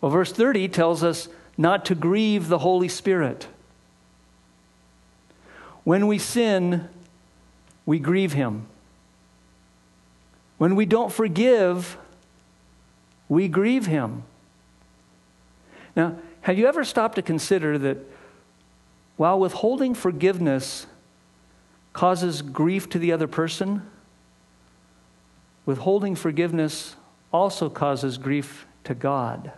Well, 0.00 0.10
verse 0.10 0.32
30 0.32 0.68
tells 0.68 1.02
us 1.02 1.28
not 1.58 1.84
to 1.86 1.94
grieve 1.94 2.48
the 2.48 2.58
Holy 2.58 2.88
Spirit. 2.88 3.48
When 5.84 6.06
we 6.06 6.18
sin, 6.18 6.88
we 7.84 7.98
grieve 7.98 8.32
Him. 8.32 8.66
When 10.58 10.74
we 10.74 10.86
don't 10.86 11.12
forgive, 11.12 11.98
we 13.28 13.48
grieve 13.48 13.86
him. 13.86 14.22
Now, 15.94 16.16
have 16.42 16.58
you 16.58 16.66
ever 16.66 16.84
stopped 16.84 17.16
to 17.16 17.22
consider 17.22 17.78
that 17.78 17.98
while 19.16 19.38
withholding 19.38 19.94
forgiveness 19.94 20.86
causes 21.92 22.42
grief 22.42 22.88
to 22.90 22.98
the 22.98 23.12
other 23.12 23.26
person, 23.26 23.82
withholding 25.64 26.14
forgiveness 26.14 26.96
also 27.32 27.68
causes 27.68 28.18
grief 28.18 28.66
to 28.84 28.94
God? 28.94 29.52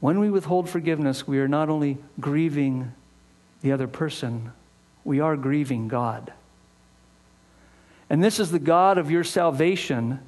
When 0.00 0.20
we 0.20 0.30
withhold 0.30 0.68
forgiveness, 0.68 1.26
we 1.26 1.38
are 1.38 1.48
not 1.48 1.70
only 1.70 1.96
grieving 2.20 2.92
the 3.62 3.72
other 3.72 3.86
person, 3.86 4.52
we 5.02 5.20
are 5.20 5.36
grieving 5.36 5.88
God. 5.88 6.32
And 8.10 8.22
this 8.22 8.38
is 8.38 8.50
the 8.50 8.58
God 8.58 8.98
of 8.98 9.10
your 9.10 9.24
salvation 9.24 10.20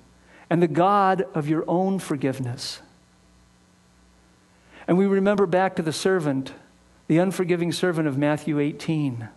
and 0.49 0.63
the 0.63 0.69
God 0.69 1.27
of 1.35 1.49
your 1.49 1.65
own 1.69 1.99
forgiveness. 1.99 2.81
And 4.89 4.97
we 4.97 5.07
remember 5.07 5.47
back 5.47 5.77
to 5.77 5.83
the 5.83 5.93
servant, 5.93 6.53
the 7.09 7.19
unforgiving 7.19 7.73
servant 7.73 8.07
of 8.07 8.17
Matthew 8.17 8.59
18, 8.61 9.29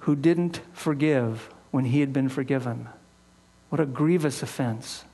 who 0.00 0.16
didn't 0.16 0.60
forgive 0.72 1.48
when 1.70 1.84
he 1.84 2.00
had 2.00 2.12
been 2.12 2.28
forgiven. 2.28 2.88
What 3.68 3.80
a 3.80 3.86
grievous 3.86 4.42
offense. 4.42 5.04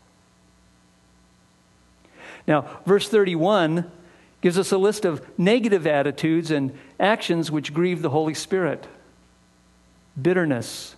Now, 2.47 2.81
verse 2.87 3.09
31 3.09 3.91
gives 4.41 4.59
us 4.59 4.73
a 4.73 4.79
list 4.79 5.05
of 5.05 5.27
negative 5.39 5.87
attitudes 5.87 6.51
and 6.51 6.77
actions 6.99 7.51
which 7.51 7.75
grieve 7.75 8.01
the 8.01 8.11
Holy 8.11 8.35
Spirit 8.35 8.87
bitterness, 10.21 10.97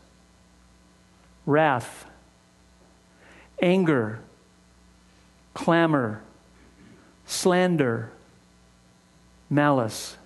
wrath, 1.46 2.06
anger, 3.60 4.20
clamor, 5.54 6.22
slander, 7.26 8.10
malice. 9.50 10.16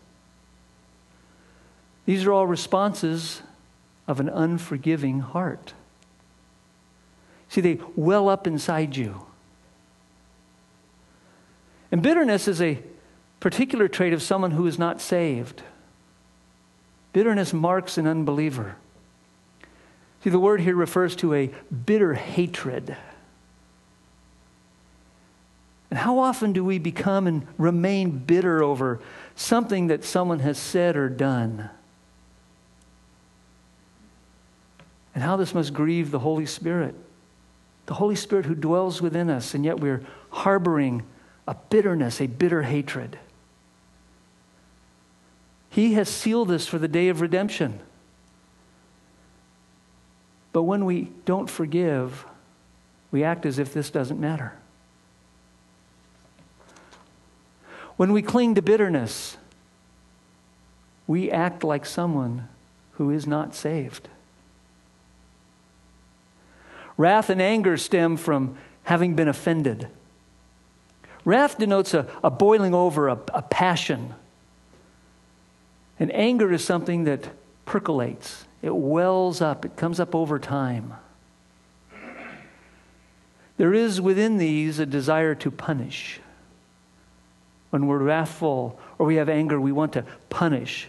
These 2.04 2.24
are 2.24 2.32
all 2.32 2.46
responses 2.46 3.42
of 4.08 4.20
an 4.20 4.28
unforgiving 4.28 5.20
heart. 5.20 5.72
See, 7.48 7.60
they 7.60 7.78
well 7.96 8.28
up 8.28 8.46
inside 8.46 8.96
you. 8.96 9.26
And 11.90 12.02
bitterness 12.02 12.48
is 12.48 12.60
a 12.60 12.80
particular 13.40 13.86
trait 13.88 14.12
of 14.12 14.22
someone 14.22 14.52
who 14.52 14.66
is 14.66 14.78
not 14.78 15.00
saved. 15.00 15.62
Bitterness 17.12 17.52
marks 17.52 17.98
an 17.98 18.06
unbeliever. 18.06 18.76
See, 20.22 20.30
the 20.30 20.38
word 20.38 20.60
here 20.60 20.76
refers 20.76 21.16
to 21.16 21.34
a 21.34 21.50
bitter 21.86 22.14
hatred. 22.14 22.96
And 25.90 25.98
how 25.98 26.20
often 26.20 26.52
do 26.52 26.64
we 26.64 26.78
become 26.78 27.26
and 27.26 27.46
remain 27.58 28.18
bitter 28.18 28.62
over 28.62 29.00
something 29.34 29.88
that 29.88 30.04
someone 30.04 30.38
has 30.38 30.58
said 30.58 30.96
or 30.96 31.08
done? 31.08 31.68
And 35.14 35.22
how 35.22 35.36
this 35.36 35.54
must 35.54 35.74
grieve 35.74 36.10
the 36.10 36.20
Holy 36.20 36.46
Spirit. 36.46 36.94
The 37.86 37.94
Holy 37.94 38.16
Spirit 38.16 38.46
who 38.46 38.54
dwells 38.54 39.02
within 39.02 39.28
us, 39.28 39.54
and 39.54 39.64
yet 39.64 39.80
we're 39.80 40.02
harboring 40.30 41.02
a 41.46 41.54
bitterness, 41.54 42.20
a 42.20 42.26
bitter 42.26 42.62
hatred. 42.62 43.18
He 45.68 45.94
has 45.94 46.08
sealed 46.08 46.50
us 46.50 46.66
for 46.66 46.78
the 46.78 46.88
day 46.88 47.08
of 47.08 47.20
redemption. 47.20 47.80
But 50.52 50.62
when 50.62 50.84
we 50.84 51.10
don't 51.24 51.48
forgive, 51.48 52.24
we 53.10 53.24
act 53.24 53.46
as 53.46 53.58
if 53.58 53.72
this 53.72 53.90
doesn't 53.90 54.20
matter. 54.20 54.52
When 57.96 58.12
we 58.12 58.22
cling 58.22 58.54
to 58.54 58.62
bitterness, 58.62 59.36
we 61.06 61.30
act 61.30 61.62
like 61.62 61.86
someone 61.86 62.48
who 62.92 63.10
is 63.10 63.26
not 63.26 63.54
saved. 63.54 64.08
Wrath 66.96 67.30
and 67.30 67.40
anger 67.40 67.76
stem 67.76 68.16
from 68.16 68.56
having 68.84 69.14
been 69.14 69.28
offended. 69.28 69.88
Wrath 71.24 71.58
denotes 71.58 71.94
a, 71.94 72.06
a 72.22 72.30
boiling 72.30 72.74
over, 72.74 73.08
a, 73.08 73.18
a 73.32 73.42
passion. 73.42 74.14
And 75.98 76.12
anger 76.12 76.52
is 76.52 76.64
something 76.64 77.04
that 77.04 77.28
percolates, 77.64 78.44
it 78.62 78.74
wells 78.74 79.40
up, 79.40 79.64
it 79.64 79.76
comes 79.76 80.00
up 80.00 80.14
over 80.14 80.38
time. 80.38 80.94
There 83.58 83.74
is 83.74 84.00
within 84.00 84.38
these 84.38 84.78
a 84.78 84.86
desire 84.86 85.34
to 85.36 85.50
punish. 85.50 86.20
When 87.70 87.86
we're 87.86 87.98
wrathful 87.98 88.78
or 88.98 89.06
we 89.06 89.16
have 89.16 89.28
anger, 89.28 89.60
we 89.60 89.72
want 89.72 89.92
to 89.94 90.04
punish. 90.30 90.88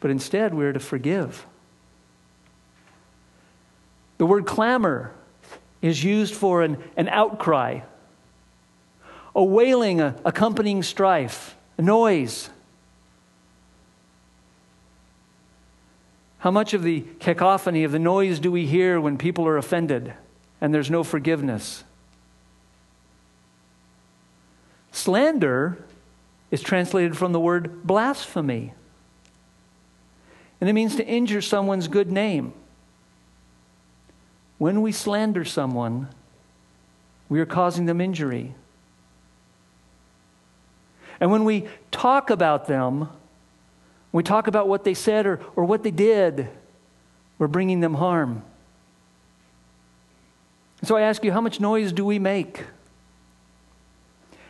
But 0.00 0.10
instead, 0.10 0.54
we're 0.54 0.72
to 0.72 0.80
forgive. 0.80 1.46
The 4.18 4.26
word 4.26 4.46
clamor 4.46 5.12
is 5.82 6.02
used 6.02 6.34
for 6.34 6.62
an, 6.62 6.82
an 6.96 7.08
outcry, 7.08 7.80
a 9.34 9.44
wailing 9.44 10.00
a, 10.00 10.14
accompanying 10.24 10.82
strife, 10.82 11.56
a 11.76 11.82
noise. 11.82 12.50
How 16.46 16.52
much 16.52 16.74
of 16.74 16.84
the 16.84 17.00
cacophony 17.18 17.82
of 17.82 17.90
the 17.90 17.98
noise 17.98 18.38
do 18.38 18.52
we 18.52 18.66
hear 18.66 19.00
when 19.00 19.18
people 19.18 19.48
are 19.48 19.56
offended 19.56 20.12
and 20.60 20.72
there's 20.72 20.92
no 20.92 21.02
forgiveness? 21.02 21.82
Slander 24.92 25.76
is 26.52 26.62
translated 26.62 27.18
from 27.18 27.32
the 27.32 27.40
word 27.40 27.82
blasphemy, 27.82 28.74
and 30.60 30.70
it 30.70 30.72
means 30.72 30.94
to 30.94 31.04
injure 31.04 31.42
someone's 31.42 31.88
good 31.88 32.12
name. 32.12 32.52
When 34.58 34.82
we 34.82 34.92
slander 34.92 35.44
someone, 35.44 36.06
we 37.28 37.40
are 37.40 37.46
causing 37.46 37.86
them 37.86 38.00
injury. 38.00 38.54
And 41.18 41.32
when 41.32 41.42
we 41.42 41.66
talk 41.90 42.30
about 42.30 42.68
them, 42.68 43.08
we 44.16 44.22
talk 44.22 44.46
about 44.46 44.68
what 44.68 44.84
they 44.84 44.94
said 44.94 45.26
or, 45.26 45.40
or 45.56 45.64
what 45.64 45.82
they 45.82 45.90
did, 45.90 46.48
we're 47.38 47.48
bringing 47.48 47.80
them 47.80 47.94
harm. 47.94 48.42
So 50.82 50.96
I 50.96 51.02
ask 51.02 51.24
you, 51.24 51.32
how 51.32 51.40
much 51.40 51.60
noise 51.60 51.92
do 51.92 52.04
we 52.04 52.18
make? 52.18 52.64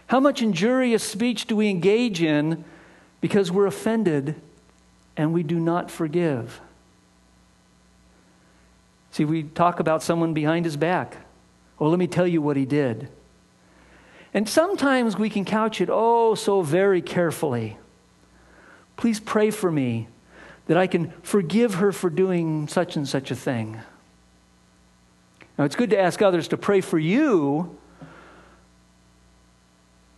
How 0.08 0.20
much 0.20 0.42
injurious 0.42 1.02
speech 1.02 1.46
do 1.46 1.56
we 1.56 1.68
engage 1.68 2.22
in 2.22 2.64
because 3.20 3.50
we're 3.50 3.66
offended 3.66 4.40
and 5.16 5.32
we 5.32 5.42
do 5.42 5.58
not 5.58 5.90
forgive? 5.90 6.60
See, 9.10 9.24
we 9.24 9.44
talk 9.44 9.80
about 9.80 10.02
someone 10.02 10.34
behind 10.34 10.64
his 10.64 10.76
back. 10.76 11.16
Oh, 11.80 11.88
let 11.88 11.98
me 11.98 12.06
tell 12.06 12.26
you 12.26 12.40
what 12.40 12.56
he 12.56 12.66
did. 12.66 13.08
And 14.32 14.48
sometimes 14.48 15.16
we 15.16 15.30
can 15.30 15.44
couch 15.44 15.80
it 15.80 15.88
oh 15.90 16.34
so 16.34 16.62
very 16.62 17.00
carefully. 17.00 17.78
Please 18.96 19.20
pray 19.20 19.50
for 19.50 19.70
me 19.70 20.08
that 20.66 20.76
I 20.76 20.86
can 20.86 21.12
forgive 21.22 21.74
her 21.74 21.92
for 21.92 22.10
doing 22.10 22.66
such 22.68 22.96
and 22.96 23.08
such 23.08 23.30
a 23.30 23.36
thing. 23.36 23.80
Now, 25.58 25.64
it's 25.64 25.76
good 25.76 25.90
to 25.90 25.98
ask 25.98 26.20
others 26.20 26.48
to 26.48 26.56
pray 26.56 26.80
for 26.80 26.98
you, 26.98 27.76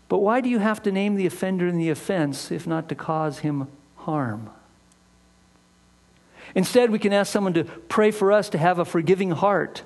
but 0.09 0.19
why 0.19 0.41
do 0.41 0.49
you 0.49 0.59
have 0.59 0.83
to 0.85 0.93
name 0.93 1.17
the 1.17 1.27
offender 1.27 1.69
in 1.69 1.77
the 1.77 1.91
offense 1.91 2.51
if 2.51 2.67
not 2.67 2.89
to 2.89 2.95
cause 2.95 3.41
him 3.41 3.69
harm? 3.97 4.51
Instead, 6.55 6.91
we 6.91 6.99
can 6.99 7.13
ask 7.13 7.31
someone 7.31 7.53
to 7.53 7.65
pray 7.65 8.11
for 8.11 8.33
us 8.33 8.49
to 8.49 8.59
have 8.59 8.79
a 8.79 8.85
forgiving 8.85 9.31
heart 9.31 9.83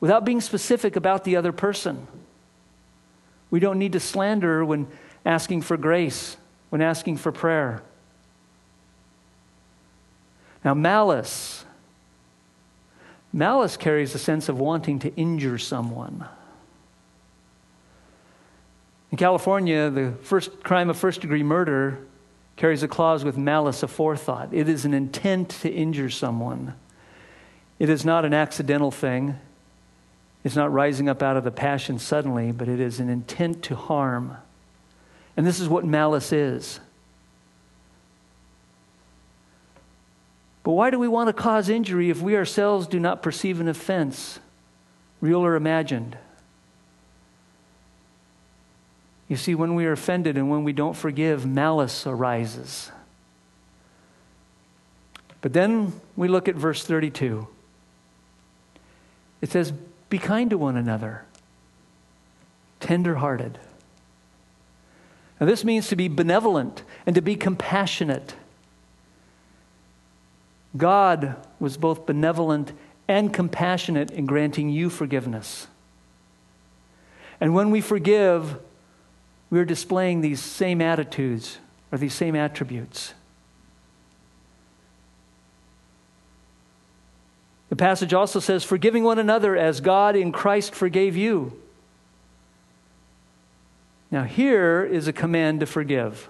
without 0.00 0.24
being 0.24 0.40
specific 0.40 0.96
about 0.96 1.24
the 1.24 1.36
other 1.36 1.52
person. 1.52 2.06
We 3.50 3.60
don't 3.60 3.78
need 3.78 3.92
to 3.92 4.00
slander 4.00 4.64
when 4.64 4.86
asking 5.26 5.62
for 5.62 5.76
grace, 5.76 6.36
when 6.70 6.80
asking 6.80 7.16
for 7.16 7.32
prayer. 7.32 7.82
Now, 10.64 10.74
malice. 10.74 11.64
Malice 13.32 13.76
carries 13.76 14.14
a 14.14 14.18
sense 14.18 14.48
of 14.48 14.58
wanting 14.58 14.98
to 15.00 15.14
injure 15.14 15.58
someone. 15.58 16.26
In 19.10 19.18
California, 19.18 19.90
the 19.90 20.12
first 20.22 20.62
crime 20.64 20.88
of 20.88 20.96
first 20.96 21.20
degree 21.20 21.42
murder 21.42 21.98
carries 22.56 22.82
a 22.82 22.88
clause 22.88 23.24
with 23.24 23.36
malice 23.36 23.82
aforethought. 23.82 24.48
It 24.52 24.68
is 24.68 24.84
an 24.84 24.94
intent 24.94 25.50
to 25.62 25.70
injure 25.70 26.10
someone. 26.10 26.74
It 27.78 27.88
is 27.88 28.04
not 28.04 28.24
an 28.24 28.32
accidental 28.32 28.90
thing. 28.90 29.38
It's 30.44 30.56
not 30.56 30.72
rising 30.72 31.08
up 31.08 31.22
out 31.22 31.36
of 31.36 31.44
the 31.44 31.50
passion 31.50 31.98
suddenly, 31.98 32.52
but 32.52 32.68
it 32.68 32.80
is 32.80 33.00
an 33.00 33.08
intent 33.08 33.62
to 33.64 33.76
harm. 33.76 34.36
And 35.36 35.46
this 35.46 35.58
is 35.58 35.68
what 35.68 35.84
malice 35.84 36.32
is. 36.32 36.80
But 40.64 40.72
why 40.72 40.90
do 40.90 40.98
we 40.98 41.06
want 41.06 41.28
to 41.28 41.32
cause 41.32 41.68
injury 41.68 42.10
if 42.10 42.20
we 42.20 42.36
ourselves 42.36 42.86
do 42.88 42.98
not 42.98 43.22
perceive 43.22 43.60
an 43.60 43.68
offense, 43.68 44.40
real 45.20 45.44
or 45.44 45.54
imagined? 45.54 46.16
You 49.28 49.36
see, 49.36 49.54
when 49.54 49.74
we 49.74 49.86
are 49.86 49.92
offended 49.92 50.36
and 50.36 50.50
when 50.50 50.64
we 50.64 50.72
don't 50.72 50.94
forgive, 50.94 51.46
malice 51.46 52.06
arises. 52.06 52.90
But 55.42 55.52
then 55.52 55.92
we 56.16 56.28
look 56.28 56.48
at 56.48 56.54
verse 56.54 56.84
32. 56.84 57.46
It 59.42 59.50
says, 59.50 59.72
Be 60.08 60.18
kind 60.18 60.48
to 60.48 60.56
one 60.56 60.78
another, 60.78 61.24
tenderhearted. 62.80 63.58
Now, 65.38 65.46
this 65.46 65.64
means 65.64 65.88
to 65.88 65.96
be 65.96 66.08
benevolent 66.08 66.82
and 67.04 67.14
to 67.14 67.20
be 67.20 67.36
compassionate. 67.36 68.34
God 70.76 71.36
was 71.60 71.76
both 71.76 72.06
benevolent 72.06 72.72
and 73.06 73.32
compassionate 73.32 74.10
in 74.10 74.26
granting 74.26 74.70
you 74.70 74.90
forgiveness. 74.90 75.66
And 77.40 77.54
when 77.54 77.70
we 77.70 77.80
forgive, 77.80 78.58
we're 79.50 79.64
displaying 79.64 80.20
these 80.20 80.40
same 80.40 80.80
attitudes 80.80 81.58
or 81.92 81.98
these 81.98 82.14
same 82.14 82.34
attributes. 82.34 83.14
The 87.68 87.76
passage 87.76 88.14
also 88.14 88.40
says, 88.40 88.62
forgiving 88.62 89.04
one 89.04 89.18
another 89.18 89.56
as 89.56 89.80
God 89.80 90.16
in 90.16 90.32
Christ 90.32 90.74
forgave 90.74 91.16
you. 91.16 91.60
Now, 94.10 94.22
here 94.22 94.84
is 94.84 95.08
a 95.08 95.12
command 95.12 95.60
to 95.60 95.66
forgive. 95.66 96.28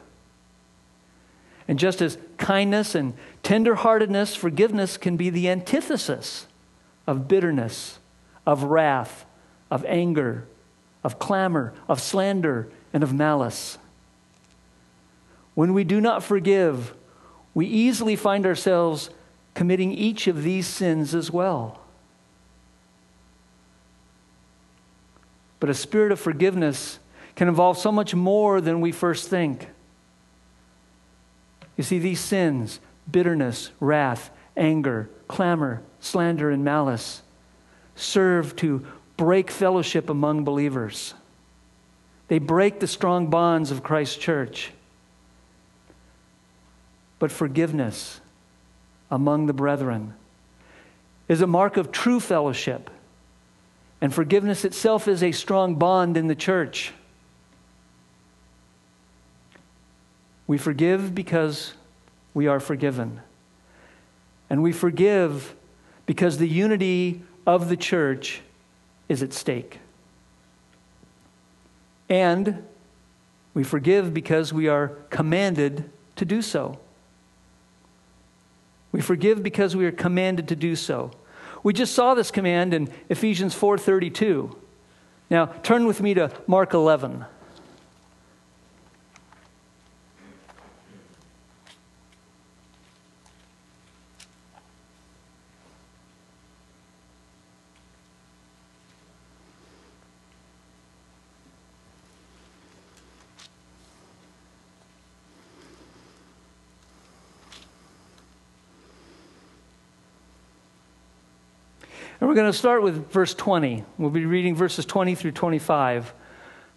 And 1.66 1.78
just 1.78 2.02
as 2.02 2.18
kindness 2.36 2.94
and 2.94 3.14
tenderheartedness, 3.42 4.36
forgiveness 4.36 4.96
can 4.96 5.16
be 5.16 5.30
the 5.30 5.48
antithesis 5.48 6.46
of 7.06 7.26
bitterness, 7.28 7.98
of 8.46 8.64
wrath, 8.64 9.24
of 9.70 9.84
anger, 9.86 10.46
of 11.02 11.18
clamor, 11.18 11.72
of 11.88 12.00
slander, 12.00 12.68
and 12.92 13.02
of 13.02 13.12
malice. 13.12 13.78
When 15.54 15.72
we 15.72 15.84
do 15.84 16.00
not 16.00 16.22
forgive, 16.22 16.94
we 17.54 17.66
easily 17.66 18.16
find 18.16 18.44
ourselves 18.44 19.10
committing 19.54 19.92
each 19.92 20.26
of 20.26 20.42
these 20.42 20.66
sins 20.66 21.14
as 21.14 21.30
well. 21.30 21.80
But 25.60 25.70
a 25.70 25.74
spirit 25.74 26.12
of 26.12 26.20
forgiveness 26.20 26.98
can 27.36 27.48
involve 27.48 27.78
so 27.78 27.90
much 27.90 28.14
more 28.14 28.60
than 28.60 28.80
we 28.80 28.92
first 28.92 29.28
think. 29.28 29.68
You 31.76 31.84
see, 31.84 31.98
these 31.98 32.20
sins 32.20 32.80
bitterness, 33.10 33.70
wrath, 33.80 34.30
anger, 34.56 35.10
clamor, 35.28 35.82
slander, 36.00 36.50
and 36.50 36.64
malice 36.64 37.22
serve 37.96 38.56
to 38.56 38.86
break 39.16 39.50
fellowship 39.50 40.08
among 40.08 40.44
believers. 40.44 41.14
They 42.28 42.38
break 42.38 42.80
the 42.80 42.86
strong 42.86 43.28
bonds 43.28 43.70
of 43.70 43.82
Christ's 43.82 44.16
church. 44.16 44.72
But 47.18 47.30
forgiveness 47.30 48.20
among 49.10 49.46
the 49.46 49.52
brethren 49.52 50.14
is 51.28 51.40
a 51.40 51.46
mark 51.46 51.76
of 51.76 51.92
true 51.92 52.20
fellowship 52.20 52.90
And 54.04 54.12
forgiveness 54.12 54.66
itself 54.66 55.08
is 55.08 55.22
a 55.22 55.32
strong 55.32 55.76
bond 55.76 56.18
in 56.18 56.26
the 56.26 56.34
church. 56.34 56.92
We 60.46 60.58
forgive 60.58 61.14
because 61.14 61.74
we 62.34 62.46
are 62.46 62.60
forgiven. 62.60 63.20
And 64.50 64.62
we 64.62 64.72
forgive 64.72 65.54
because 66.06 66.38
the 66.38 66.48
unity 66.48 67.22
of 67.46 67.68
the 67.68 67.76
church 67.76 68.42
is 69.08 69.22
at 69.22 69.32
stake. 69.32 69.78
And 72.08 72.64
we 73.54 73.64
forgive 73.64 74.12
because 74.12 74.52
we 74.52 74.68
are 74.68 74.88
commanded 75.10 75.90
to 76.16 76.24
do 76.24 76.42
so. 76.42 76.78
We 78.92 79.00
forgive 79.00 79.42
because 79.42 79.74
we 79.74 79.86
are 79.86 79.92
commanded 79.92 80.48
to 80.48 80.56
do 80.56 80.76
so. 80.76 81.10
We 81.62 81.72
just 81.72 81.94
saw 81.94 82.14
this 82.14 82.30
command 82.30 82.74
in 82.74 82.90
Ephesians 83.08 83.54
4:32. 83.54 84.54
Now, 85.30 85.46
turn 85.46 85.86
with 85.86 86.00
me 86.02 86.14
to 86.14 86.30
Mark 86.46 86.74
11. 86.74 87.24
And 112.20 112.28
we're 112.28 112.36
going 112.36 112.50
to 112.50 112.56
start 112.56 112.82
with 112.82 113.10
verse 113.10 113.34
20. 113.34 113.84
We'll 113.98 114.10
be 114.10 114.24
reading 114.24 114.54
verses 114.54 114.86
20 114.86 115.14
through 115.14 115.32
25. 115.32 116.14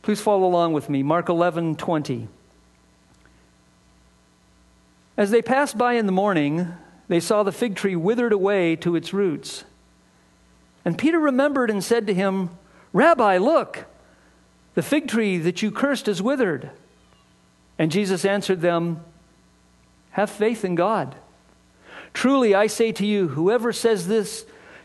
Please 0.01 0.19
follow 0.19 0.45
along 0.47 0.73
with 0.73 0.89
me. 0.89 1.03
Mark 1.03 1.29
11, 1.29 1.75
20. 1.75 2.27
As 5.15 5.31
they 5.31 5.41
passed 5.41 5.77
by 5.77 5.93
in 5.93 6.05
the 6.05 6.11
morning, 6.11 6.67
they 7.07 7.19
saw 7.19 7.43
the 7.43 7.51
fig 7.51 7.75
tree 7.75 7.95
withered 7.95 8.33
away 8.33 8.75
to 8.77 8.95
its 8.95 9.13
roots. 9.13 9.63
And 10.83 10.97
Peter 10.97 11.19
remembered 11.19 11.69
and 11.69 11.83
said 11.83 12.07
to 12.07 12.13
him, 12.13 12.49
Rabbi, 12.93 13.37
look, 13.37 13.85
the 14.73 14.81
fig 14.81 15.07
tree 15.07 15.37
that 15.37 15.61
you 15.61 15.71
cursed 15.71 16.07
is 16.07 16.21
withered. 16.21 16.71
And 17.77 17.91
Jesus 17.91 18.25
answered 18.25 18.61
them, 18.61 19.03
Have 20.11 20.29
faith 20.29 20.65
in 20.65 20.75
God. 20.75 21.15
Truly, 22.13 22.55
I 22.55 22.67
say 22.67 22.91
to 22.93 23.05
you, 23.05 23.29
whoever 23.29 23.71
says 23.71 24.07
this, 24.07 24.45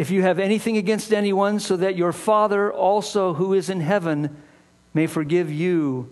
if 0.00 0.10
you 0.10 0.22
have 0.22 0.38
anything 0.38 0.78
against 0.78 1.12
anyone, 1.12 1.60
so 1.60 1.76
that 1.76 1.94
your 1.94 2.14
Father 2.14 2.72
also 2.72 3.34
who 3.34 3.52
is 3.52 3.68
in 3.68 3.82
heaven 3.82 4.34
may 4.94 5.06
forgive 5.06 5.52
you 5.52 6.10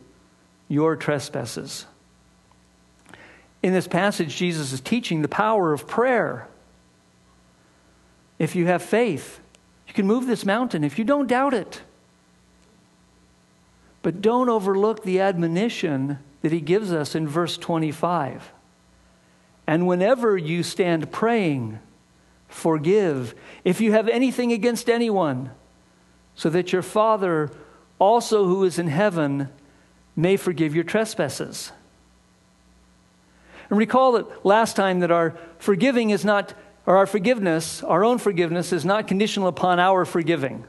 your 0.68 0.94
trespasses. 0.94 1.86
In 3.62 3.72
this 3.72 3.88
passage, 3.88 4.36
Jesus 4.36 4.74
is 4.74 4.82
teaching 4.82 5.22
the 5.22 5.26
power 5.28 5.72
of 5.72 5.88
prayer. 5.88 6.48
If 8.38 8.54
you 8.54 8.66
have 8.66 8.82
faith, 8.82 9.40
you 9.86 9.94
can 9.94 10.06
move 10.06 10.26
this 10.26 10.44
mountain 10.44 10.84
if 10.84 10.98
you 10.98 11.04
don't 11.06 11.26
doubt 11.26 11.54
it. 11.54 11.80
But 14.02 14.20
don't 14.20 14.50
overlook 14.50 15.02
the 15.02 15.18
admonition 15.18 16.18
that 16.42 16.52
he 16.52 16.60
gives 16.60 16.92
us 16.92 17.14
in 17.14 17.26
verse 17.26 17.56
25. 17.56 18.52
And 19.66 19.86
whenever 19.86 20.36
you 20.36 20.62
stand 20.62 21.10
praying, 21.10 21.78
forgive 22.48 23.34
if 23.64 23.80
you 23.80 23.92
have 23.92 24.08
anything 24.08 24.52
against 24.52 24.88
anyone, 24.88 25.50
so 26.34 26.50
that 26.50 26.72
your 26.72 26.82
Father 26.82 27.50
also 27.98 28.46
who 28.46 28.64
is 28.64 28.78
in 28.78 28.88
heaven 28.88 29.48
may 30.16 30.36
forgive 30.36 30.74
your 30.74 30.84
trespasses. 30.84 31.72
And 33.70 33.78
recall 33.78 34.12
that 34.12 34.46
last 34.46 34.76
time 34.76 35.00
that 35.00 35.10
our 35.10 35.36
forgiving 35.58 36.10
is 36.10 36.24
not, 36.24 36.54
or 36.86 36.96
our 36.96 37.06
forgiveness, 37.06 37.82
our 37.82 38.04
own 38.04 38.18
forgiveness, 38.18 38.72
is 38.72 38.84
not 38.84 39.06
conditional 39.06 39.48
upon 39.48 39.78
our 39.78 40.04
forgiving, 40.04 40.64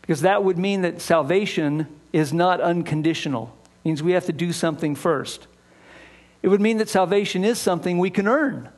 because 0.00 0.20
that 0.20 0.44
would 0.44 0.58
mean 0.58 0.82
that 0.82 1.00
salvation 1.00 1.88
is 2.12 2.32
not 2.32 2.60
unconditional. 2.60 3.56
It 3.82 3.88
means 3.88 4.02
we 4.02 4.12
have 4.12 4.26
to 4.26 4.32
do 4.32 4.52
something 4.52 4.94
first. 4.94 5.48
It 6.42 6.48
would 6.48 6.60
mean 6.60 6.78
that 6.78 6.88
salvation 6.88 7.44
is 7.44 7.58
something 7.58 7.98
we 7.98 8.10
can 8.10 8.28
earn. 8.28 8.68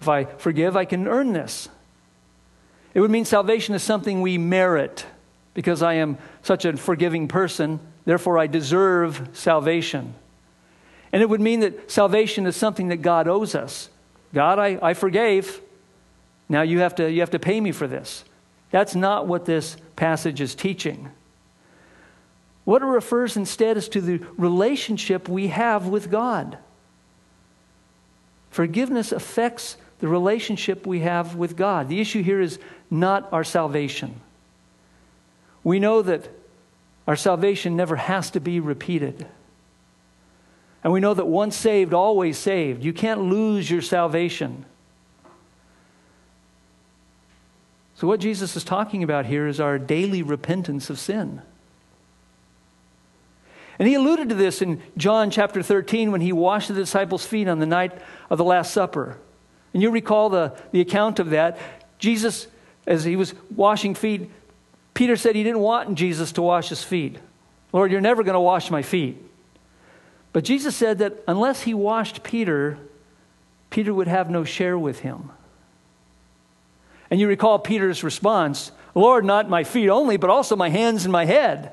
If 0.00 0.08
I 0.08 0.24
forgive, 0.24 0.76
I 0.76 0.84
can 0.84 1.06
earn 1.06 1.32
this. 1.32 1.68
It 2.94 3.00
would 3.00 3.10
mean 3.10 3.24
salvation 3.24 3.74
is 3.74 3.82
something 3.82 4.20
we 4.20 4.38
merit 4.38 5.06
because 5.54 5.82
I 5.82 5.94
am 5.94 6.18
such 6.42 6.64
a 6.64 6.76
forgiving 6.76 7.28
person, 7.28 7.80
therefore 8.04 8.38
I 8.38 8.46
deserve 8.46 9.28
salvation. 9.32 10.14
And 11.12 11.22
it 11.22 11.28
would 11.28 11.40
mean 11.40 11.60
that 11.60 11.90
salvation 11.90 12.46
is 12.46 12.56
something 12.56 12.88
that 12.88 12.98
God 12.98 13.28
owes 13.28 13.54
us. 13.54 13.88
God, 14.32 14.58
I, 14.58 14.78
I 14.80 14.94
forgave. 14.94 15.60
Now 16.48 16.62
you 16.62 16.78
have, 16.80 16.94
to, 16.96 17.10
you 17.10 17.20
have 17.20 17.30
to 17.30 17.38
pay 17.38 17.60
me 17.60 17.72
for 17.72 17.86
this. 17.86 18.24
That's 18.70 18.94
not 18.94 19.26
what 19.26 19.44
this 19.44 19.76
passage 19.96 20.40
is 20.40 20.54
teaching. 20.54 21.10
What 22.64 22.82
it 22.82 22.86
refers 22.86 23.36
instead 23.36 23.76
is 23.76 23.88
to 23.90 24.00
the 24.00 24.18
relationship 24.36 25.28
we 25.28 25.48
have 25.48 25.88
with 25.88 26.10
God. 26.10 26.58
Forgiveness 28.50 29.10
affects 29.12 29.76
the 30.00 30.08
relationship 30.08 30.86
we 30.86 31.00
have 31.00 31.36
with 31.36 31.56
God. 31.56 31.88
The 31.88 32.00
issue 32.00 32.22
here 32.22 32.40
is 32.40 32.58
not 32.90 33.28
our 33.32 33.44
salvation. 33.44 34.20
We 35.62 35.78
know 35.78 36.02
that 36.02 36.28
our 37.06 37.16
salvation 37.16 37.76
never 37.76 37.96
has 37.96 38.30
to 38.30 38.40
be 38.40 38.60
repeated. 38.60 39.26
And 40.82 40.92
we 40.92 41.00
know 41.00 41.12
that 41.12 41.26
once 41.26 41.56
saved, 41.56 41.92
always 41.92 42.38
saved. 42.38 42.82
You 42.82 42.92
can't 42.92 43.22
lose 43.22 43.70
your 43.70 43.82
salvation. 43.82 44.64
So, 47.94 48.06
what 48.06 48.20
Jesus 48.20 48.56
is 48.56 48.64
talking 48.64 49.02
about 49.02 49.26
here 49.26 49.46
is 49.46 49.60
our 49.60 49.78
daily 49.78 50.22
repentance 50.22 50.88
of 50.88 50.98
sin. 50.98 51.42
And 53.78 53.86
he 53.86 53.94
alluded 53.94 54.30
to 54.30 54.34
this 54.34 54.62
in 54.62 54.80
John 54.96 55.30
chapter 55.30 55.62
13 55.62 56.10
when 56.10 56.22
he 56.22 56.32
washed 56.32 56.68
the 56.68 56.74
disciples' 56.74 57.26
feet 57.26 57.48
on 57.48 57.58
the 57.58 57.66
night 57.66 57.92
of 58.30 58.38
the 58.38 58.44
Last 58.44 58.72
Supper. 58.72 59.18
And 59.72 59.82
you 59.82 59.90
recall 59.90 60.30
the, 60.30 60.56
the 60.72 60.80
account 60.80 61.18
of 61.18 61.30
that. 61.30 61.58
Jesus 61.98 62.46
as 62.86 63.04
he 63.04 63.16
was 63.16 63.34
washing 63.54 63.94
feet, 63.94 64.30
Peter 64.94 65.16
said 65.16 65.36
he 65.36 65.44
didn't 65.44 65.60
want 65.60 65.94
Jesus 65.94 66.32
to 66.32 66.42
wash 66.42 66.68
his 66.68 66.82
feet. 66.82 67.18
Lord, 67.72 67.92
you're 67.92 68.00
never 68.00 68.22
going 68.22 68.34
to 68.34 68.40
wash 68.40 68.70
my 68.70 68.82
feet. 68.82 69.16
But 70.32 70.44
Jesus 70.44 70.76
said 70.76 70.98
that 70.98 71.22
unless 71.28 71.62
he 71.62 71.74
washed 71.74 72.22
Peter, 72.22 72.78
Peter 73.70 73.94
would 73.94 74.08
have 74.08 74.30
no 74.30 74.44
share 74.44 74.78
with 74.78 75.00
him. 75.00 75.30
And 77.10 77.20
you 77.20 77.28
recall 77.28 77.58
Peter's 77.58 78.04
response 78.04 78.72
Lord, 78.92 79.24
not 79.24 79.48
my 79.48 79.62
feet 79.62 79.88
only, 79.88 80.16
but 80.16 80.30
also 80.30 80.56
my 80.56 80.68
hands 80.68 81.04
and 81.04 81.12
my 81.12 81.24
head. 81.24 81.72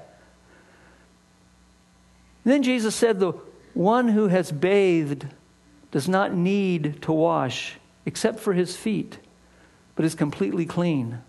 And 2.46 2.54
then 2.54 2.62
Jesus 2.62 2.94
said, 2.94 3.20
The 3.20 3.34
one 3.74 4.10
who 4.10 4.28
has 4.28 4.52
bathed 4.52 5.26
does 5.90 6.08
not 6.08 6.32
need 6.32 7.02
to 7.02 7.12
wash 7.12 7.78
except 8.08 8.40
for 8.40 8.54
his 8.54 8.76
feet 8.76 9.20
but 9.96 10.06
is 10.06 10.16
completely 10.16 10.66
clean. 10.66 11.20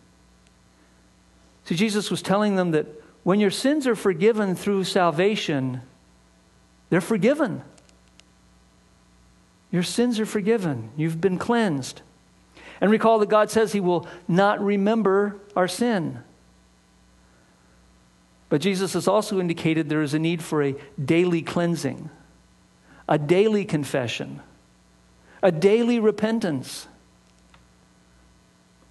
So 1.65 1.75
Jesus 1.75 2.11
was 2.11 2.23
telling 2.23 2.55
them 2.57 2.71
that 2.71 2.87
when 3.25 3.41
your 3.41 3.51
sins 3.51 3.87
are 3.87 3.97
forgiven 3.97 4.55
through 4.55 4.85
salvation, 4.85 5.81
they're 6.89 7.01
forgiven. 7.01 7.63
Your 9.73 9.83
sins 9.83 10.21
are 10.21 10.27
forgiven. 10.27 10.91
You've 10.97 11.21
been 11.21 11.39
cleansed. 11.39 12.03
And 12.81 12.91
recall 12.91 13.19
that 13.19 13.29
God 13.29 13.51
says 13.51 13.73
He 13.73 13.81
will 13.81 14.07
not 14.29 14.63
remember 14.63 15.37
our 15.57 15.67
sin. 15.69 16.21
But 18.51 18.61
Jesus 18.61 18.93
has 18.93 19.09
also 19.09 19.41
indicated 19.41 19.89
there 19.89 20.03
is 20.03 20.15
a 20.15 20.19
need 20.19 20.43
for 20.43 20.63
a 20.63 20.75
daily 21.03 21.43
cleansing, 21.43 22.09
a 23.09 23.19
daily 23.19 23.65
confession, 23.65 24.41
a 25.43 25.53
daily 25.53 26.01
repentance 26.01 26.87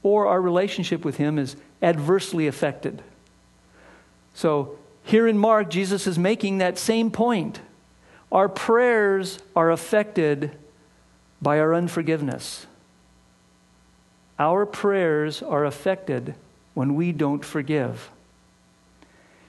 or 0.04 0.28
our 0.28 0.42
relationship 0.42 1.04
with 1.04 1.18
Him 1.18 1.38
is 1.38 1.56
adversely 1.82 2.48
affected. 2.48 3.02
So 4.34 4.78
Here 5.08 5.26
in 5.26 5.38
Mark, 5.38 5.70
Jesus 5.70 6.06
is 6.06 6.20
making 6.20 6.58
that 6.58 6.78
same 6.78 7.12
point. 7.12 7.62
Our 8.30 8.50
prayers 8.50 9.40
are 9.56 9.72
affected 9.72 10.52
by 11.42 11.60
our 11.60 11.74
unforgiveness. 11.74 12.68
Our 14.38 14.66
prayers 14.66 15.42
are 15.42 15.64
affected 15.64 16.36
when 16.74 16.96
we 16.96 17.14
don't 17.14 17.46
forgive. 17.46 18.10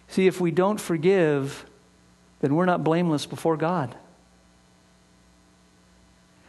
See, 0.06 0.28
if 0.28 0.40
we 0.40 0.52
don't 0.52 0.80
forgive, 0.80 1.66
then 2.40 2.54
we're 2.54 2.64
not 2.64 2.84
blameless 2.84 3.26
before 3.26 3.56
God. 3.56 3.96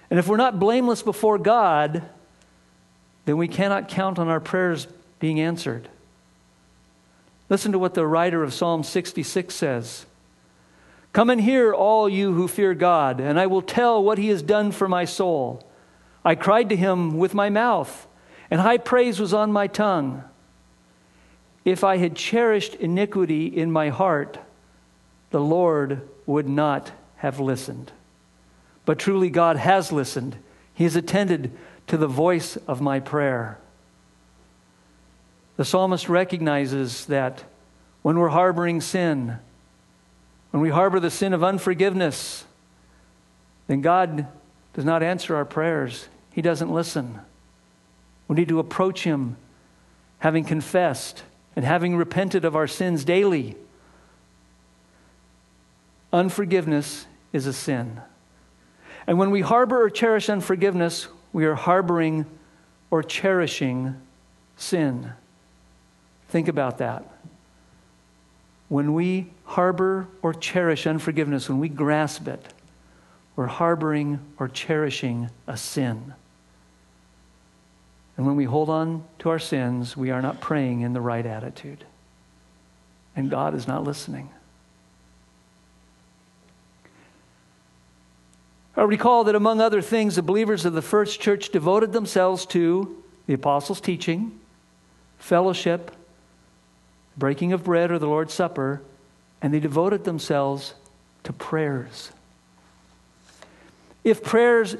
And 0.09 0.17
if 0.17 0.27
we're 0.27 0.37
not 0.37 0.59
blameless 0.59 1.03
before 1.03 1.37
God, 1.37 2.03
then 3.25 3.37
we 3.37 3.47
cannot 3.47 3.89
count 3.89 4.17
on 4.17 4.27
our 4.27 4.39
prayers 4.39 4.87
being 5.19 5.39
answered. 5.39 5.87
Listen 7.49 7.71
to 7.71 7.79
what 7.79 7.93
the 7.93 8.07
writer 8.07 8.43
of 8.43 8.53
Psalm 8.53 8.83
66 8.83 9.53
says 9.53 10.05
Come 11.13 11.29
and 11.29 11.41
hear, 11.41 11.73
all 11.73 12.07
you 12.07 12.33
who 12.33 12.47
fear 12.47 12.73
God, 12.73 13.19
and 13.19 13.39
I 13.39 13.47
will 13.47 13.61
tell 13.61 14.03
what 14.03 14.17
he 14.17 14.29
has 14.29 14.41
done 14.41 14.71
for 14.71 14.87
my 14.87 15.05
soul. 15.05 15.65
I 16.23 16.35
cried 16.35 16.69
to 16.69 16.75
him 16.75 17.17
with 17.17 17.33
my 17.33 17.49
mouth, 17.49 18.07
and 18.51 18.61
high 18.61 18.77
praise 18.77 19.19
was 19.19 19.33
on 19.33 19.51
my 19.51 19.67
tongue. 19.67 20.23
If 21.65 21.83
I 21.83 21.97
had 21.97 22.15
cherished 22.15 22.75
iniquity 22.75 23.47
in 23.47 23.71
my 23.71 23.89
heart, 23.89 24.37
the 25.31 25.41
Lord 25.41 26.07
would 26.25 26.47
not 26.47 26.91
have 27.17 27.39
listened. 27.39 27.91
But 28.89 28.97
truly, 28.97 29.29
God 29.29 29.57
has 29.57 29.91
listened. 29.91 30.35
He 30.73 30.83
has 30.83 30.95
attended 30.95 31.55
to 31.85 31.95
the 31.95 32.07
voice 32.07 32.57
of 32.67 32.81
my 32.81 32.99
prayer. 32.99 33.59
The 35.57 35.63
psalmist 35.63 36.09
recognizes 36.09 37.05
that 37.05 37.43
when 38.01 38.17
we're 38.17 38.29
harboring 38.29 38.81
sin, 38.81 39.37
when 40.49 40.63
we 40.63 40.71
harbor 40.71 40.99
the 40.99 41.11
sin 41.11 41.33
of 41.35 41.43
unforgiveness, 41.43 42.45
then 43.67 43.81
God 43.81 44.25
does 44.73 44.85
not 44.85 45.03
answer 45.03 45.35
our 45.35 45.45
prayers. 45.45 46.07
He 46.31 46.41
doesn't 46.41 46.73
listen. 46.73 47.19
We 48.27 48.37
need 48.37 48.49
to 48.49 48.57
approach 48.57 49.03
Him 49.03 49.37
having 50.17 50.45
confessed 50.45 51.21
and 51.55 51.63
having 51.63 51.95
repented 51.95 52.43
of 52.43 52.55
our 52.55 52.65
sins 52.65 53.05
daily. 53.05 53.55
Unforgiveness 56.11 57.05
is 57.31 57.45
a 57.45 57.53
sin. 57.53 58.01
And 59.09 59.17
when 59.17 59.31
we 59.31 59.41
harbor 59.41 59.81
or 59.81 59.89
cherish 59.89 60.29
unforgiveness, 60.29 61.07
we 61.33 61.43
are 61.45 61.55
harboring 61.55 62.27
or 62.91 63.01
cherishing 63.01 63.95
sin. 64.55 65.13
Think 66.27 66.47
about 66.47 66.77
that. 66.77 67.11
When 68.67 68.93
we 68.93 69.31
harbor 69.45 70.07
or 70.21 70.35
cherish 70.35 70.85
unforgiveness, 70.85 71.49
when 71.49 71.57
we 71.57 71.69
grasp 71.69 72.27
it, 72.27 72.53
we're 73.35 73.47
harboring 73.47 74.19
or 74.37 74.47
cherishing 74.47 75.31
a 75.47 75.57
sin. 75.57 76.13
And 78.15 78.27
when 78.27 78.35
we 78.35 78.43
hold 78.43 78.69
on 78.69 79.05
to 79.19 79.29
our 79.29 79.39
sins, 79.39 79.97
we 79.97 80.11
are 80.11 80.21
not 80.21 80.39
praying 80.39 80.81
in 80.81 80.93
the 80.93 81.01
right 81.01 81.25
attitude. 81.25 81.83
And 83.15 83.31
God 83.31 83.55
is 83.55 83.67
not 83.67 83.83
listening. 83.83 84.29
I 88.79 88.83
recall 88.83 89.25
that 89.25 89.35
among 89.35 89.59
other 89.59 89.81
things, 89.81 90.15
the 90.15 90.21
believers 90.21 90.63
of 90.63 90.71
the 90.71 90.81
first 90.81 91.19
church 91.19 91.49
devoted 91.49 91.91
themselves 91.91 92.45
to 92.45 93.03
the 93.27 93.33
apostles' 93.33 93.81
teaching, 93.81 94.39
fellowship, 95.17 95.91
breaking 97.17 97.51
of 97.51 97.65
bread 97.65 97.91
or 97.91 97.99
the 97.99 98.07
Lord's 98.07 98.33
Supper, 98.33 98.81
and 99.41 99.53
they 99.53 99.59
devoted 99.59 100.05
themselves 100.05 100.75
to 101.25 101.33
prayers. 101.33 102.13
If 104.05 104.23
prayers 104.23 104.77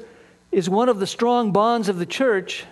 is 0.50 0.70
one 0.70 0.88
of 0.88 0.98
the 0.98 1.06
strong 1.06 1.52
bonds 1.52 1.90
of 1.90 1.98
the 1.98 2.06
church, 2.06 2.64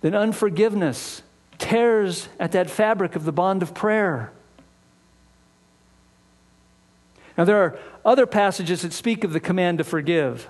then 0.00 0.14
unforgiveness 0.14 1.22
tears 1.58 2.28
at 2.38 2.52
that 2.52 2.70
fabric 2.70 3.16
of 3.16 3.24
the 3.24 3.32
bond 3.32 3.64
of 3.64 3.74
prayer. 3.74 4.30
Now, 7.36 7.44
there 7.44 7.62
are 7.62 7.78
other 8.04 8.26
passages 8.26 8.82
that 8.82 8.92
speak 8.92 9.24
of 9.24 9.32
the 9.32 9.40
command 9.40 9.78
to 9.78 9.84
forgive. 9.84 10.48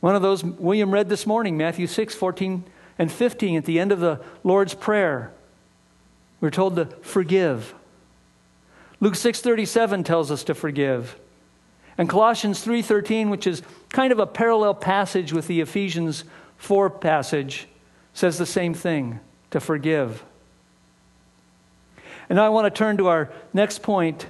One 0.00 0.16
of 0.16 0.22
those 0.22 0.42
William 0.42 0.92
read 0.92 1.08
this 1.08 1.26
morning, 1.26 1.56
Matthew 1.56 1.86
6, 1.86 2.14
14 2.14 2.64
and 2.98 3.12
15, 3.12 3.56
at 3.58 3.64
the 3.66 3.78
end 3.78 3.92
of 3.92 4.00
the 4.00 4.20
Lord's 4.42 4.74
Prayer. 4.74 5.30
We're 6.40 6.50
told 6.50 6.76
to 6.76 6.86
forgive. 7.02 7.74
Luke 8.98 9.14
6:37 9.14 10.04
tells 10.04 10.30
us 10.30 10.44
to 10.44 10.54
forgive. 10.54 11.18
And 11.98 12.08
Colossians 12.08 12.62
3:13, 12.64 13.28
which 13.28 13.46
is 13.46 13.62
kind 13.90 14.12
of 14.12 14.18
a 14.18 14.26
parallel 14.26 14.74
passage 14.74 15.32
with 15.34 15.46
the 15.46 15.60
Ephesians 15.60 16.24
4 16.56 16.88
passage, 16.88 17.68
says 18.14 18.38
the 18.38 18.46
same 18.46 18.72
thing, 18.72 19.20
to 19.50 19.60
forgive. 19.60 20.24
And 22.28 22.36
now 22.36 22.46
I 22.46 22.48
want 22.48 22.66
to 22.66 22.70
turn 22.70 22.96
to 22.98 23.08
our 23.08 23.30
next 23.52 23.82
point, 23.82 24.26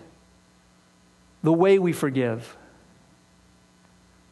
the 1.42 1.53
way 1.53 1.79
we 1.79 1.92
forgive. 1.92 2.57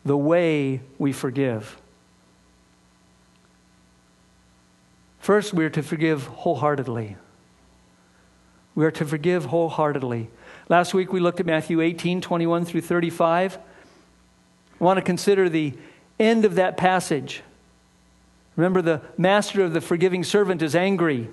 The 0.04 0.16
way 0.16 0.80
we 0.98 1.12
forgive. 1.12 1.76
First, 5.18 5.52
we 5.52 5.64
are 5.64 5.70
to 5.70 5.82
forgive 5.82 6.24
wholeheartedly. 6.24 7.16
We 8.74 8.84
are 8.84 8.90
to 8.92 9.04
forgive 9.04 9.46
wholeheartedly. 9.46 10.30
Last 10.68 10.94
week 10.94 11.12
we 11.12 11.20
looked 11.20 11.40
at 11.40 11.46
Matthew 11.46 11.80
18, 11.80 12.20
21 12.20 12.64
through 12.64 12.82
35. 12.82 13.58
I 14.80 14.84
want 14.84 14.98
to 14.98 15.02
consider 15.02 15.48
the 15.48 15.74
end 16.18 16.44
of 16.44 16.54
that 16.54 16.76
passage. 16.76 17.42
Remember, 18.56 18.82
the 18.82 19.02
master 19.16 19.62
of 19.62 19.72
the 19.72 19.80
forgiving 19.80 20.24
servant 20.24 20.62
is 20.62 20.74
angry, 20.74 21.28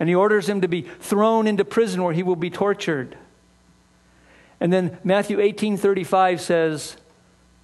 and 0.00 0.08
he 0.08 0.14
orders 0.14 0.48
him 0.48 0.60
to 0.60 0.68
be 0.68 0.82
thrown 0.82 1.46
into 1.46 1.64
prison 1.64 2.02
where 2.02 2.12
he 2.12 2.22
will 2.22 2.36
be 2.36 2.50
tortured. 2.50 3.16
And 4.64 4.72
then 4.72 4.96
Matthew 5.04 5.40
18, 5.40 5.76
35 5.76 6.40
says, 6.40 6.96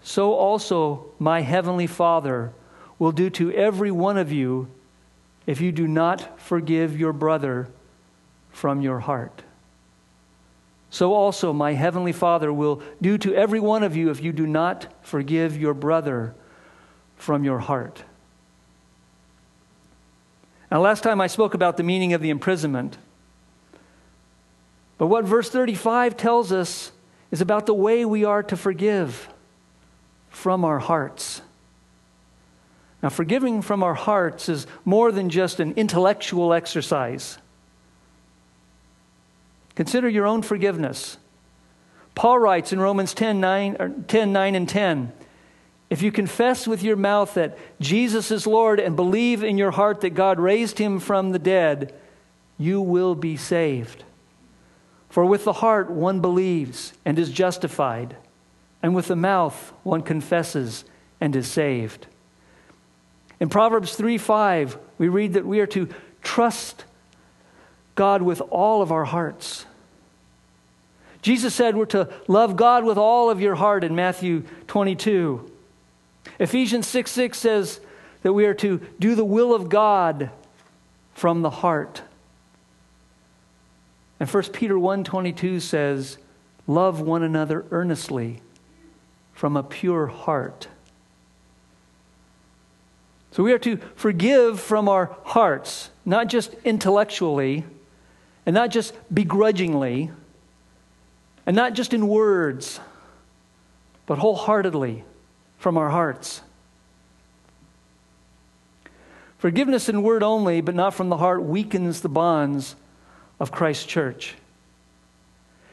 So 0.03 0.35
also 0.35 1.07
my 1.19 1.41
heavenly 1.41 1.87
Father 1.87 2.53
will 2.99 3.11
do 3.11 3.31
to 3.31 3.51
every 3.55 3.91
one 3.91 4.19
of 4.19 4.31
you 4.31 4.69
if 5.47 5.63
you 5.63 5.73
do 5.73 5.89
not 5.89 6.39
forgive 6.39 7.01
your 7.01 7.15
brother 7.15 7.69
from 8.51 8.83
your 8.83 9.01
heart. 9.01 9.43
So 10.91 11.15
also 11.15 11.55
my 11.55 11.73
heavenly 11.73 12.13
Father 12.13 12.53
will 12.53 12.83
do 13.01 13.17
to 13.17 13.35
every 13.35 13.61
one 13.61 13.83
of 13.83 13.97
you 13.97 14.11
if 14.11 14.23
you 14.23 14.31
do 14.31 14.47
not 14.47 14.87
forgive 15.01 15.57
your 15.57 15.73
brother 15.73 16.35
from 17.17 17.45
your 17.45 17.61
heart. 17.61 18.05
Now, 20.71 20.83
last 20.83 21.03
time 21.03 21.23
I 21.23 21.29
spoke 21.29 21.55
about 21.55 21.79
the 21.79 21.83
meaning 21.83 22.13
of 22.13 22.21
the 22.21 22.29
imprisonment. 22.29 22.99
But 25.01 25.07
what 25.07 25.25
verse 25.25 25.49
35 25.49 26.19
tells 26.19 26.53
us 26.53 26.93
is 27.31 27.41
about 27.41 27.65
the 27.65 27.73
way 27.73 28.05
we 28.05 28.27
are 28.27 28.43
to 28.43 28.55
forgive 28.55 29.31
from 30.29 30.63
our 30.63 30.79
hearts. 30.79 31.41
Now, 33.03 33.09
forgiving 33.09 33.63
from 33.63 33.83
our 33.83 33.95
hearts 33.95 34.51
is 34.51 34.67
more 34.85 35.11
than 35.11 35.31
just 35.31 35.59
an 35.59 35.73
intellectual 35.73 36.53
exercise. 36.53 37.39
Consider 39.75 40.07
your 40.07 40.27
own 40.27 40.43
forgiveness. 40.43 41.17
Paul 42.15 42.39
writes 42.39 42.71
in 42.71 42.79
Romans 42.79 43.15
10 43.15 43.41
9, 43.41 44.05
10, 44.07 44.33
9 44.35 44.55
and 44.55 44.69
10 44.69 45.13
If 45.89 46.03
you 46.03 46.13
confess 46.13 46.69
with 46.69 46.83
your 46.83 46.97
mouth 46.97 47.33
that 47.33 47.57
Jesus 47.81 48.31
is 48.31 48.47
Lord 48.47 48.79
and 48.79 48.97
believe 48.97 49.43
in 49.43 49.57
your 49.57 49.71
heart 49.71 50.03
that 50.03 50.11
God 50.11 50.39
raised 50.39 50.79
him 50.79 51.01
from 51.01 51.31
the 51.31 51.39
dead, 51.39 51.95
you 52.59 52.83
will 52.83 53.15
be 53.15 53.39
saved. 53.39 54.05
For 55.11 55.27
with 55.27 55.45
the 55.45 55.55
heart 55.55 55.91
one 55.91 56.21
believes 56.21 56.95
and 57.05 57.19
is 57.19 57.31
justified, 57.31 58.17
and 58.83 58.95
with 58.95 59.09
the 59.09 59.17
mouth 59.17 59.73
one 59.83 60.03
confesses 60.03 60.85
and 61.21 61.35
is 61.37 61.49
saved. 61.49 62.07
In 63.41 63.49
Proverbs 63.49 63.97
3 63.97 64.17
5, 64.17 64.79
we 64.99 65.09
read 65.09 65.33
that 65.33 65.45
we 65.47 65.61
are 65.61 65.67
to 65.69 65.89
trust 66.23 66.85
God 67.97 68.23
with 68.23 68.41
all 68.41 68.83
of 68.83 68.93
our 68.93 69.05
hearts. 69.05 69.67
Jesus 71.23 71.55
said 71.55 71.77
we're 71.77 71.87
to 71.87 72.09
love 72.29 72.57
God 72.57 72.85
with 72.85 72.97
all 72.97 73.31
of 73.31 73.41
your 73.41 73.57
heart 73.57 73.85
in 73.85 73.95
Matthew 73.95 74.45
22. 74.69 75.51
Ephesians 76.39 76.87
6 76.87 77.11
6 77.11 77.39
says 77.39 77.81
that 78.23 78.33
we 78.33 78.47
are 78.47 78.55
to 78.55 78.79
do 78.99 79.15
the 79.15 79.25
will 79.25 79.55
of 79.55 79.69
God 79.69 80.31
from 81.15 81.43
the 81.43 81.51
heart. 81.51 82.03
And 84.21 84.29
1 84.29 84.53
Peter 84.53 84.79
1:22 84.79 85.61
says, 85.61 86.19
"Love 86.67 87.01
one 87.01 87.23
another 87.23 87.65
earnestly 87.71 88.43
from 89.33 89.57
a 89.57 89.63
pure 89.63 90.09
heart." 90.09 90.69
So 93.33 93.43
we 93.43 93.53
are 93.53 93.59
to 93.61 93.79
forgive 93.97 94.61
from 94.61 94.89
our 94.89 95.17
hearts, 95.25 95.91
not 96.05 96.27
just 96.27 96.53
intellectually, 96.65 97.65
and 98.45 98.53
not 98.53 98.71
just 98.71 98.95
begrudgingly, 99.13 100.11
and 101.47 101.57
not 101.57 101.73
just 101.73 101.95
in 101.95 102.07
words, 102.07 102.81
but 104.05 104.19
wholeheartedly 104.19 105.05
from 105.59 105.79
our 105.79 105.91
hearts. 105.91 106.43
Forgiveness 109.39 109.89
in 109.89 110.03
word 110.03 110.23
only, 110.23 110.61
but 110.61 110.75
not 110.75 110.93
from 110.93 111.09
the 111.09 111.17
heart, 111.17 111.43
weakens 111.43 112.03
the 112.03 112.09
bonds 112.09 112.77
of 113.41 113.51
Christ's 113.51 113.87
church. 113.87 114.35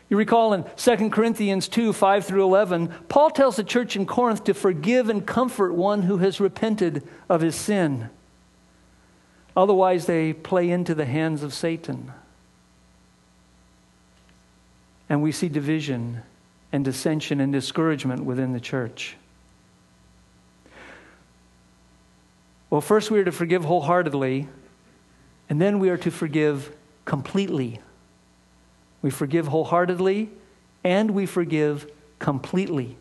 You 0.10 0.16
recall 0.16 0.54
in 0.54 0.64
2 0.78 1.10
Corinthians 1.10 1.68
2 1.68 1.92
5 1.92 2.26
through 2.26 2.44
11, 2.44 2.88
Paul 3.10 3.30
tells 3.30 3.58
the 3.58 3.64
church 3.64 3.98
in 3.98 4.06
Corinth 4.06 4.46
to 4.46 4.54
forgive 4.54 5.10
and 5.10 5.26
comfort 5.26 5.74
one 5.74 6.04
who 6.04 6.18
has 6.18 6.40
repented 6.40 7.06
of 7.28 7.42
his 7.42 7.56
sin. 7.56 8.10
Otherwise, 9.56 10.06
they 10.06 10.32
play 10.32 10.70
into 10.70 10.96
the 10.96 11.06
hands 11.06 11.44
of 11.44 11.54
Satan. 11.54 12.14
And 15.10 15.22
we 15.22 15.32
see 15.32 15.50
division 15.50 16.22
and 16.72 16.86
dissension 16.86 17.42
and 17.42 17.52
discouragement 17.52 18.24
within 18.24 18.54
the 18.54 18.60
church. 18.60 19.18
Well, 22.70 22.82
first 22.82 23.10
we 23.10 23.20
are 23.20 23.26
to 23.26 23.32
forgive 23.32 23.66
wholeheartedly, 23.66 24.48
and 25.50 25.62
then 25.62 25.80
we 25.80 25.90
are 25.90 25.98
to 25.98 26.12
forgive 26.12 26.76
completely. 27.08 27.80
We 29.02 29.10
forgive 29.10 29.48
wholeheartedly, 29.48 30.30
and 30.84 31.12
we 31.12 31.26
forgive 31.26 31.90
completely. 32.20 32.98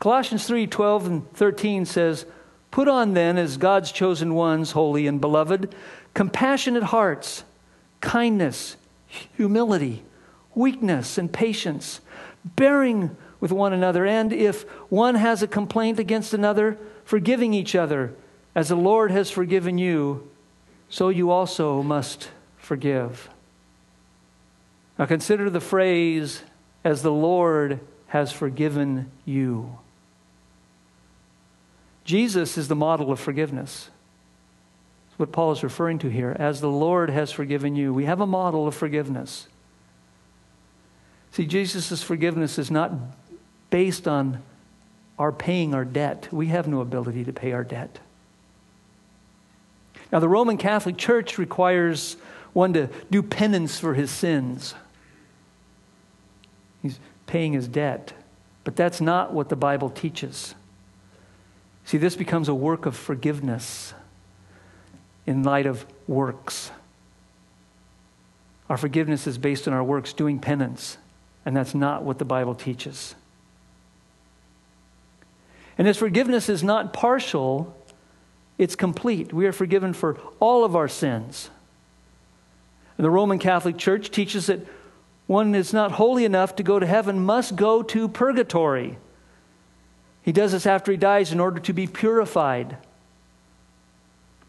Colossians 0.00 0.46
3 0.46 0.66
12 0.66 1.06
and 1.06 1.32
13 1.34 1.86
says, 1.86 2.26
Put 2.72 2.88
on 2.88 3.14
then, 3.14 3.38
as 3.38 3.56
God's 3.56 3.92
chosen 3.92 4.34
ones, 4.34 4.72
holy 4.72 5.06
and 5.06 5.20
beloved, 5.20 5.72
compassionate 6.14 6.82
hearts, 6.82 7.44
kindness, 8.00 8.76
humility, 9.36 10.02
weakness, 10.54 11.16
and 11.18 11.32
patience, 11.32 12.00
bearing 12.44 13.16
with 13.38 13.52
one 13.52 13.72
another, 13.72 14.04
and 14.04 14.32
if 14.32 14.62
one 14.90 15.14
has 15.14 15.44
a 15.44 15.46
complaint 15.46 16.00
against 16.00 16.34
another, 16.34 16.76
forgiving 17.04 17.54
each 17.54 17.76
other, 17.76 18.14
as 18.54 18.68
the 18.68 18.76
Lord 18.76 19.12
has 19.12 19.30
forgiven 19.30 19.78
you, 19.78 20.28
so 20.92 21.08
you 21.08 21.30
also 21.30 21.82
must 21.82 22.28
forgive. 22.58 23.30
Now 24.98 25.06
consider 25.06 25.48
the 25.48 25.58
phrase, 25.58 26.42
as 26.84 27.00
the 27.00 27.10
Lord 27.10 27.80
has 28.08 28.30
forgiven 28.30 29.10
you. 29.24 29.78
Jesus 32.04 32.58
is 32.58 32.68
the 32.68 32.76
model 32.76 33.10
of 33.10 33.18
forgiveness. 33.18 33.88
That's 35.06 35.18
what 35.18 35.32
Paul 35.32 35.52
is 35.52 35.62
referring 35.62 35.98
to 36.00 36.10
here. 36.10 36.36
As 36.38 36.60
the 36.60 36.68
Lord 36.68 37.08
has 37.08 37.32
forgiven 37.32 37.74
you. 37.74 37.94
We 37.94 38.04
have 38.04 38.20
a 38.20 38.26
model 38.26 38.68
of 38.68 38.74
forgiveness. 38.74 39.46
See, 41.30 41.46
Jesus' 41.46 42.02
forgiveness 42.02 42.58
is 42.58 42.70
not 42.70 42.92
based 43.70 44.06
on 44.06 44.42
our 45.18 45.32
paying 45.32 45.72
our 45.72 45.86
debt. 45.86 46.28
We 46.30 46.48
have 46.48 46.68
no 46.68 46.82
ability 46.82 47.24
to 47.24 47.32
pay 47.32 47.52
our 47.52 47.64
debt. 47.64 47.98
Now, 50.12 50.20
the 50.20 50.28
Roman 50.28 50.58
Catholic 50.58 50.98
Church 50.98 51.38
requires 51.38 52.16
one 52.52 52.74
to 52.74 52.90
do 53.10 53.22
penance 53.22 53.78
for 53.78 53.94
his 53.94 54.10
sins. 54.10 54.74
He's 56.82 57.00
paying 57.26 57.54
his 57.54 57.66
debt. 57.66 58.12
But 58.64 58.76
that's 58.76 59.00
not 59.00 59.32
what 59.32 59.48
the 59.48 59.56
Bible 59.56 59.90
teaches. 59.90 60.54
See, 61.84 61.98
this 61.98 62.14
becomes 62.14 62.48
a 62.48 62.54
work 62.54 62.86
of 62.86 62.94
forgiveness 62.94 63.94
in 65.26 65.42
light 65.42 65.66
of 65.66 65.86
works. 66.06 66.70
Our 68.68 68.76
forgiveness 68.76 69.26
is 69.26 69.38
based 69.38 69.66
on 69.66 69.74
our 69.74 69.82
works, 69.82 70.12
doing 70.12 70.38
penance, 70.38 70.96
and 71.44 71.56
that's 71.56 71.74
not 71.74 72.02
what 72.02 72.18
the 72.18 72.24
Bible 72.24 72.54
teaches. 72.54 73.14
And 75.76 75.86
this 75.86 75.96
forgiveness 75.96 76.48
is 76.48 76.62
not 76.62 76.92
partial, 76.92 77.74
it's 78.58 78.76
complete. 78.76 79.32
We 79.32 79.46
are 79.46 79.52
forgiven 79.52 79.92
for 79.92 80.18
all 80.40 80.64
of 80.64 80.76
our 80.76 80.88
sins. 80.88 81.50
And 82.96 83.04
the 83.04 83.10
Roman 83.10 83.38
Catholic 83.38 83.78
Church 83.78 84.10
teaches 84.10 84.46
that 84.46 84.66
one 85.26 85.54
is 85.54 85.72
not 85.72 85.92
holy 85.92 86.24
enough 86.24 86.56
to 86.56 86.62
go 86.62 86.78
to 86.78 86.86
heaven 86.86 87.24
must 87.24 87.56
go 87.56 87.82
to 87.82 88.08
purgatory. 88.08 88.98
He 90.22 90.32
does 90.32 90.52
this 90.52 90.66
after 90.66 90.92
he 90.92 90.98
dies 90.98 91.32
in 91.32 91.40
order 91.40 91.58
to 91.60 91.72
be 91.72 91.86
purified. 91.86 92.76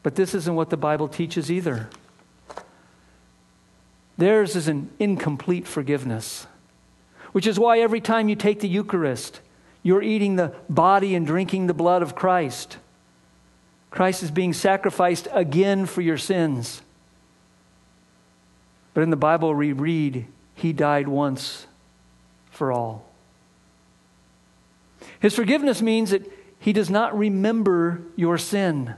But 0.03 0.15
this 0.15 0.35
isn't 0.35 0.55
what 0.55 0.69
the 0.69 0.77
Bible 0.77 1.07
teaches 1.07 1.49
either. 1.49 1.89
Theirs 4.17 4.55
is 4.55 4.67
an 4.67 4.91
incomplete 4.99 5.65
forgiveness, 5.65 6.45
which 7.31 7.47
is 7.47 7.57
why 7.57 7.79
every 7.79 8.01
time 8.01 8.29
you 8.29 8.35
take 8.35 8.59
the 8.59 8.67
Eucharist, 8.67 9.39
you're 9.81 10.03
eating 10.03 10.35
the 10.35 10.53
body 10.69 11.15
and 11.15 11.25
drinking 11.25 11.67
the 11.67 11.73
blood 11.73 12.01
of 12.01 12.13
Christ. 12.13 12.77
Christ 13.93 14.23
is 14.23 14.31
being 14.31 14.53
sacrificed 14.53 15.27
again 15.31 15.85
for 15.85 16.01
your 16.01 16.17
sins. 16.17 16.81
But 18.95 19.01
in 19.01 19.11
the 19.11 19.15
Bible, 19.15 19.53
we 19.53 19.71
read, 19.71 20.25
He 20.55 20.73
died 20.73 21.07
once 21.07 21.67
for 22.49 22.71
all. 22.71 23.05
His 25.19 25.35
forgiveness 25.35 25.79
means 25.79 26.09
that 26.09 26.23
He 26.57 26.73
does 26.73 26.89
not 26.89 27.15
remember 27.15 28.01
your 28.15 28.39
sin, 28.39 28.95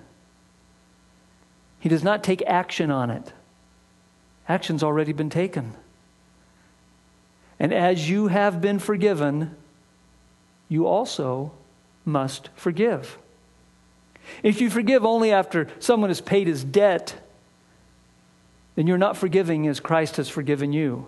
He 1.82 1.90
does 1.90 2.04
not 2.04 2.24
take 2.24 2.42
action 2.44 2.90
on 2.90 3.10
it. 3.10 3.34
Action's 4.48 4.82
already 4.82 5.12
been 5.12 5.30
taken. 5.30 5.74
And 7.60 7.74
as 7.74 8.10
you 8.10 8.28
have 8.28 8.62
been 8.62 8.80
forgiven, 8.80 9.58
you 10.70 10.88
also 10.88 11.52
must 12.06 12.48
forgive. 12.56 13.18
If 14.44 14.62
you 14.62 14.70
forgive 14.70 15.06
only 15.06 15.32
after 15.32 15.68
someone 15.80 16.10
has 16.10 16.22
paid 16.22 16.48
his 16.48 16.64
debt, 16.64 17.16
then 18.76 18.88
you're 18.88 18.98
not 18.98 19.18
forgiving 19.18 19.68
as 19.68 19.80
Christ 19.80 20.18
has 20.18 20.30
forgiven 20.30 20.74
you. 20.74 21.08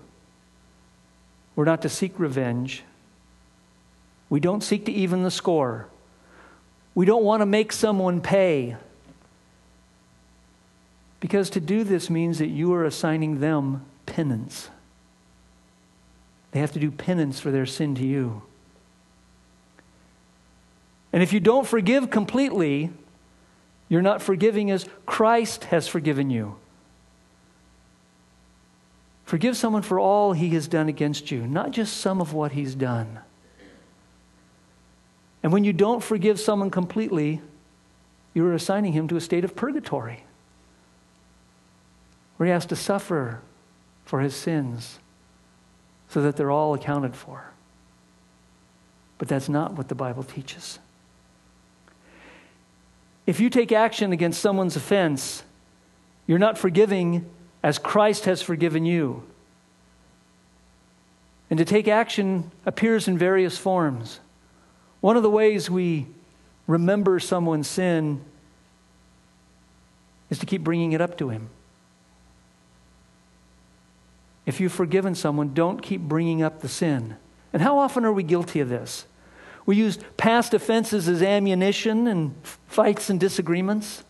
We're 1.55 1.65
not 1.65 1.81
to 1.81 1.89
seek 1.89 2.19
revenge. 2.19 2.83
We 4.29 4.39
don't 4.39 4.61
seek 4.61 4.85
to 4.85 4.91
even 4.91 5.23
the 5.23 5.31
score. 5.31 5.87
We 6.95 7.05
don't 7.05 7.23
want 7.23 7.41
to 7.41 7.45
make 7.45 7.71
someone 7.71 8.21
pay. 8.21 8.75
Because 11.19 11.49
to 11.51 11.59
do 11.59 11.83
this 11.83 12.09
means 12.09 12.39
that 12.39 12.47
you 12.47 12.73
are 12.73 12.85
assigning 12.85 13.39
them 13.39 13.85
penance. 14.05 14.69
They 16.51 16.59
have 16.59 16.71
to 16.73 16.79
do 16.79 16.91
penance 16.91 17.39
for 17.39 17.51
their 17.51 17.65
sin 17.65 17.95
to 17.95 18.05
you. 18.05 18.43
And 21.11 21.23
if 21.23 21.33
you 21.33 21.39
don't 21.39 21.67
forgive 21.67 22.09
completely, 22.09 22.91
you're 23.89 24.01
not 24.01 24.21
forgiving 24.21 24.69
as 24.71 24.85
Christ 25.05 25.65
has 25.65 25.87
forgiven 25.87 26.29
you. 26.29 26.57
Forgive 29.25 29.57
someone 29.57 29.81
for 29.81 29.99
all 29.99 30.33
he 30.33 30.49
has 30.49 30.67
done 30.67 30.87
against 30.87 31.31
you, 31.31 31.45
not 31.45 31.71
just 31.71 31.97
some 31.97 32.21
of 32.21 32.33
what 32.33 32.53
he's 32.53 32.75
done. 32.75 33.19
And 35.43 35.51
when 35.51 35.63
you 35.63 35.73
don't 35.73 36.03
forgive 36.03 36.39
someone 36.39 36.69
completely, 36.69 37.41
you're 38.33 38.53
assigning 38.53 38.93
him 38.93 39.07
to 39.09 39.15
a 39.15 39.21
state 39.21 39.43
of 39.43 39.55
purgatory, 39.55 40.23
where 42.37 42.47
he 42.47 42.51
has 42.51 42.65
to 42.67 42.75
suffer 42.75 43.41
for 44.05 44.21
his 44.21 44.35
sins 44.35 44.99
so 46.09 46.21
that 46.21 46.37
they're 46.37 46.51
all 46.51 46.73
accounted 46.73 47.15
for. 47.15 47.51
But 49.17 49.27
that's 49.27 49.49
not 49.49 49.73
what 49.73 49.89
the 49.89 49.95
Bible 49.95 50.23
teaches. 50.23 50.79
If 53.27 53.41
you 53.41 53.49
take 53.49 53.71
action 53.71 54.13
against 54.13 54.41
someone's 54.41 54.77
offense, 54.77 55.43
you're 56.25 56.39
not 56.39 56.57
forgiving 56.57 57.29
as 57.61 57.77
Christ 57.77 58.25
has 58.25 58.41
forgiven 58.41 58.85
you. 58.85 59.23
And 61.49 61.59
to 61.59 61.65
take 61.65 61.87
action 61.87 62.51
appears 62.65 63.07
in 63.07 63.17
various 63.17 63.57
forms. 63.57 64.21
One 65.01 65.17
of 65.17 65.23
the 65.23 65.29
ways 65.29 65.69
we 65.69 66.07
remember 66.65 67.19
someone's 67.19 67.67
sin 67.67 68.21
is 70.29 70.39
to 70.39 70.45
keep 70.45 70.63
bringing 70.63 70.93
it 70.93 71.01
up 71.01 71.17
to 71.17 71.29
him. 71.29 71.49
If 74.45 74.61
you've 74.61 74.73
forgiven 74.73 75.15
someone, 75.15 75.53
don't 75.53 75.81
keep 75.81 76.01
bringing 76.01 76.41
up 76.41 76.61
the 76.61 76.69
sin. 76.69 77.17
And 77.51 77.61
how 77.61 77.77
often 77.77 78.05
are 78.05 78.13
we 78.13 78.23
guilty 78.23 78.61
of 78.61 78.69
this? 78.69 79.05
We 79.67 79.75
use 79.75 79.99
past 80.15 80.53
offenses 80.53 81.09
as 81.09 81.21
ammunition 81.21 82.07
in 82.07 82.33
fights 82.67 83.09
and 83.09 83.19
disagreements. 83.19 84.03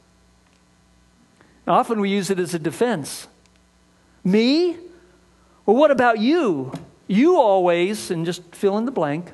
Often 1.67 1.99
we 1.99 2.11
use 2.11 2.29
it 2.29 2.39
as 2.39 2.53
a 2.53 2.59
defense. 2.59 3.27
Me? 4.23 4.77
Well, 5.65 5.75
what 5.75 5.89
about 5.89 6.19
you? 6.19 6.71
You 7.07 7.37
always, 7.37 8.11
and 8.11 8.23
just 8.23 8.43
fill 8.53 8.77
in 8.77 8.85
the 8.85 8.91
blank. 8.91 9.31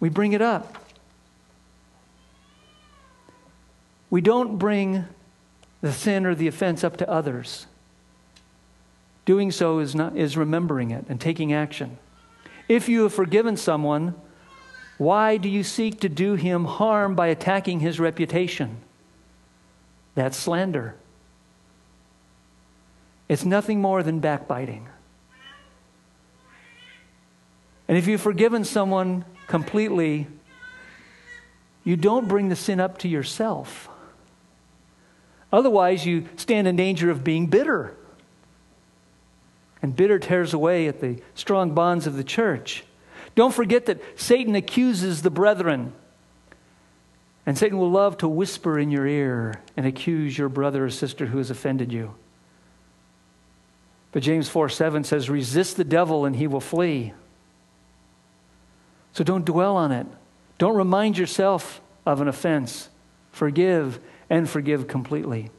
We 0.00 0.08
bring 0.08 0.32
it 0.32 0.42
up. 0.42 0.78
We 4.08 4.22
don't 4.22 4.58
bring 4.58 5.04
the 5.82 5.92
sin 5.92 6.24
or 6.24 6.34
the 6.34 6.48
offense 6.48 6.82
up 6.82 6.96
to 6.96 7.10
others. 7.10 7.66
Doing 9.26 9.50
so 9.50 9.80
is, 9.80 9.94
not, 9.94 10.16
is 10.16 10.36
remembering 10.36 10.90
it 10.92 11.04
and 11.10 11.20
taking 11.20 11.52
action. 11.52 11.98
If 12.72 12.88
you 12.88 13.02
have 13.02 13.12
forgiven 13.12 13.58
someone, 13.58 14.14
why 14.96 15.36
do 15.36 15.46
you 15.46 15.62
seek 15.62 16.00
to 16.00 16.08
do 16.08 16.36
him 16.36 16.64
harm 16.64 17.14
by 17.14 17.26
attacking 17.26 17.80
his 17.80 18.00
reputation? 18.00 18.78
That's 20.14 20.38
slander. 20.38 20.94
It's 23.28 23.44
nothing 23.44 23.82
more 23.82 24.02
than 24.02 24.20
backbiting. 24.20 24.88
And 27.88 27.98
if 27.98 28.06
you've 28.06 28.22
forgiven 28.22 28.64
someone 28.64 29.26
completely, 29.48 30.26
you 31.84 31.98
don't 31.98 32.26
bring 32.26 32.48
the 32.48 32.56
sin 32.56 32.80
up 32.80 32.96
to 33.00 33.08
yourself. 33.08 33.90
Otherwise, 35.52 36.06
you 36.06 36.26
stand 36.36 36.66
in 36.66 36.76
danger 36.76 37.10
of 37.10 37.22
being 37.22 37.48
bitter. 37.48 37.94
And 39.82 39.96
bitter 39.96 40.18
tears 40.18 40.54
away 40.54 40.86
at 40.86 41.00
the 41.00 41.20
strong 41.34 41.74
bonds 41.74 42.06
of 42.06 42.16
the 42.16 42.24
church. 42.24 42.84
Don't 43.34 43.52
forget 43.52 43.86
that 43.86 44.00
Satan 44.20 44.54
accuses 44.54 45.22
the 45.22 45.30
brethren. 45.30 45.92
And 47.44 47.58
Satan 47.58 47.78
will 47.78 47.90
love 47.90 48.18
to 48.18 48.28
whisper 48.28 48.78
in 48.78 48.90
your 48.90 49.06
ear 49.06 49.60
and 49.76 49.84
accuse 49.84 50.38
your 50.38 50.48
brother 50.48 50.84
or 50.84 50.90
sister 50.90 51.26
who 51.26 51.38
has 51.38 51.50
offended 51.50 51.92
you. 51.92 52.14
But 54.12 54.22
James 54.22 54.48
4 54.48 54.68
7 54.68 55.04
says, 55.04 55.28
Resist 55.28 55.76
the 55.76 55.84
devil 55.84 56.24
and 56.24 56.36
he 56.36 56.46
will 56.46 56.60
flee. 56.60 57.14
So 59.14 59.24
don't 59.24 59.44
dwell 59.44 59.76
on 59.76 59.90
it. 59.90 60.06
Don't 60.58 60.76
remind 60.76 61.18
yourself 61.18 61.80
of 62.06 62.20
an 62.20 62.28
offense. 62.28 62.88
Forgive 63.32 63.98
and 64.30 64.48
forgive 64.48 64.86
completely. 64.86 65.50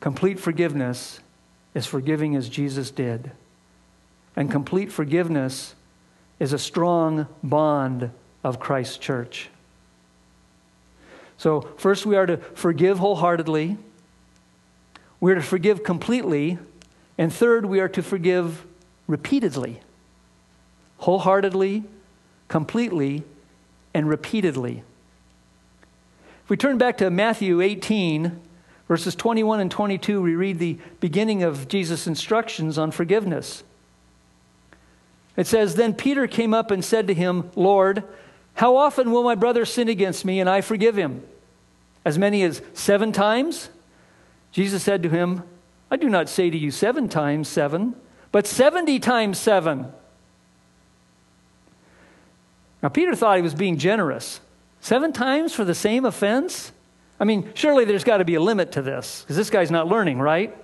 Complete 0.00 0.38
forgiveness 0.38 1.20
is 1.74 1.86
forgiving 1.86 2.36
as 2.36 2.48
Jesus 2.48 2.90
did. 2.90 3.32
And 4.36 4.50
complete 4.50 4.90
forgiveness 4.90 5.74
is 6.38 6.52
a 6.52 6.58
strong 6.58 7.26
bond 7.42 8.10
of 8.42 8.60
Christ's 8.60 8.98
church. 8.98 9.48
So, 11.36 11.62
first, 11.76 12.06
we 12.06 12.16
are 12.16 12.26
to 12.26 12.36
forgive 12.36 12.98
wholeheartedly, 12.98 13.76
we 15.20 15.32
are 15.32 15.36
to 15.36 15.42
forgive 15.42 15.82
completely, 15.82 16.58
and 17.18 17.32
third, 17.32 17.66
we 17.66 17.80
are 17.80 17.88
to 17.88 18.02
forgive 18.02 18.64
repeatedly. 19.06 19.80
Wholeheartedly, 20.98 21.84
completely, 22.48 23.24
and 23.92 24.08
repeatedly. 24.08 24.82
If 26.44 26.50
we 26.50 26.56
turn 26.56 26.78
back 26.78 26.98
to 26.98 27.10
Matthew 27.10 27.60
18, 27.60 28.40
verses 28.88 29.14
21 29.14 29.60
and 29.60 29.70
22, 29.70 30.20
we 30.20 30.34
read 30.34 30.58
the 30.58 30.78
beginning 31.00 31.42
of 31.42 31.68
Jesus' 31.68 32.06
instructions 32.06 32.78
on 32.78 32.90
forgiveness. 32.90 33.64
It 35.36 35.46
says, 35.46 35.74
Then 35.74 35.94
Peter 35.94 36.26
came 36.26 36.54
up 36.54 36.70
and 36.70 36.84
said 36.84 37.06
to 37.08 37.14
him, 37.14 37.50
Lord, 37.56 38.04
how 38.54 38.76
often 38.76 39.10
will 39.10 39.24
my 39.24 39.34
brother 39.34 39.64
sin 39.64 39.88
against 39.88 40.24
me 40.24 40.40
and 40.40 40.48
I 40.48 40.60
forgive 40.60 40.96
him? 40.96 41.22
As 42.04 42.18
many 42.18 42.42
as 42.42 42.62
seven 42.72 43.12
times? 43.12 43.68
Jesus 44.52 44.82
said 44.82 45.02
to 45.02 45.08
him, 45.08 45.42
I 45.90 45.96
do 45.96 46.08
not 46.08 46.28
say 46.28 46.50
to 46.50 46.56
you 46.56 46.70
seven 46.70 47.08
times 47.08 47.48
seven, 47.48 47.96
but 48.30 48.46
70 48.46 49.00
times 49.00 49.38
seven. 49.38 49.92
Now, 52.82 52.90
Peter 52.90 53.16
thought 53.16 53.36
he 53.36 53.42
was 53.42 53.54
being 53.54 53.78
generous. 53.78 54.40
Seven 54.80 55.12
times 55.12 55.54
for 55.54 55.64
the 55.64 55.74
same 55.74 56.04
offense? 56.04 56.70
I 57.18 57.24
mean, 57.24 57.50
surely 57.54 57.84
there's 57.84 58.04
got 58.04 58.18
to 58.18 58.24
be 58.24 58.34
a 58.34 58.40
limit 58.40 58.72
to 58.72 58.82
this, 58.82 59.22
because 59.22 59.36
this 59.36 59.50
guy's 59.50 59.70
not 59.70 59.86
learning, 59.86 60.18
right? 60.18 60.54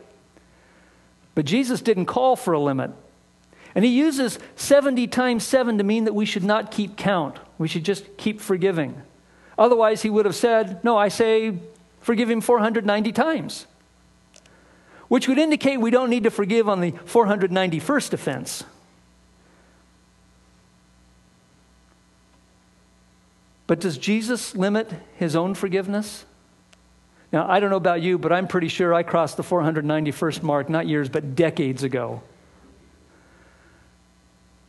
But 1.34 1.44
Jesus 1.44 1.80
didn't 1.80 2.07
call 2.07 2.36
for 2.36 2.53
a 2.53 2.61
limit. 2.61 2.90
And 3.74 3.84
he 3.84 3.90
uses 3.90 4.38
70 4.57 5.07
times 5.07 5.44
7 5.44 5.78
to 5.78 5.84
mean 5.84 6.05
that 6.05 6.14
we 6.14 6.26
should 6.26 6.42
not 6.42 6.70
keep 6.70 6.96
count. 6.96 7.38
We 7.57 7.68
should 7.68 7.84
just 7.84 8.16
keep 8.16 8.40
forgiving. 8.40 9.01
Otherwise, 9.57 10.03
he 10.03 10.11
would 10.11 10.24
have 10.24 10.34
said, 10.34 10.82
No, 10.82 10.96
I 10.96 11.09
say, 11.09 11.59
forgive 12.01 12.28
him 12.28 12.40
490 12.40 13.12
times. 13.12 13.66
Which 15.09 15.28
would 15.28 15.38
indicate 15.38 15.80
we 15.80 15.90
don't 15.90 16.11
need 16.11 16.24
to 16.24 16.30
forgive 16.30 16.68
on 16.68 16.80
the 16.80 16.92
491st 16.92 18.12
offense. 18.12 18.64
But 23.66 23.78
does 23.78 23.98
Jesus 23.98 24.57
limit 24.57 24.90
his 25.16 25.36
own 25.36 25.55
forgiveness? 25.55 26.24
Now, 27.33 27.49
I 27.49 27.61
don't 27.61 27.70
know 27.70 27.76
about 27.76 28.03
you, 28.03 28.18
but 28.18 28.33
I'm 28.33 28.49
pretty 28.49 28.66
sure 28.68 28.93
I 28.93 29.05
crossed 29.05 29.37
the 29.37 29.45
491st 29.45 30.43
mark 30.43 30.68
not 30.68 30.89
years, 30.89 31.09
but 31.09 31.37
decades 31.37 31.85
ago. 31.85 32.22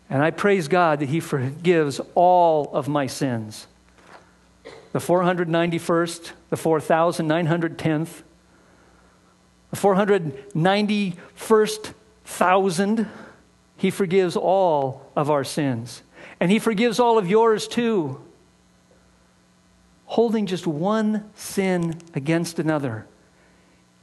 And 0.09 0.21
I 0.21 0.29
praise 0.29 0.67
God 0.67 0.99
that 0.99 1.09
He 1.09 1.19
forgives 1.19 1.99
all 2.13 2.69
of 2.73 2.87
my 2.87 3.07
sins. 3.07 3.65
The 4.91 4.99
491st, 4.99 6.33
the 6.49 6.57
4,910th, 6.57 8.21
the 9.71 9.77
491st 9.77 11.93
thousand, 12.25 13.07
He 13.77 13.89
forgives 13.89 14.35
all 14.35 15.09
of 15.15 15.31
our 15.31 15.43
sins. 15.43 16.03
And 16.39 16.51
He 16.51 16.59
forgives 16.59 16.99
all 16.99 17.17
of 17.17 17.27
yours 17.29 17.67
too 17.67 18.21
holding 20.11 20.45
just 20.45 20.67
one 20.67 21.23
sin 21.35 21.97
against 22.13 22.59
another, 22.59 23.07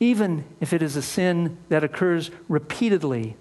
even 0.01 0.43
if 0.59 0.73
it 0.73 0.83
is 0.83 0.97
a 0.97 1.03
sin 1.03 1.59
that 1.69 1.85
occurs 1.85 2.31
repeatedly, 2.49 3.37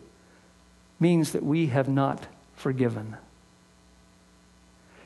means 1.00 1.32
that 1.32 1.44
we 1.44 1.68
have 1.68 1.88
not 1.88 2.28
forgiven. 2.58 3.16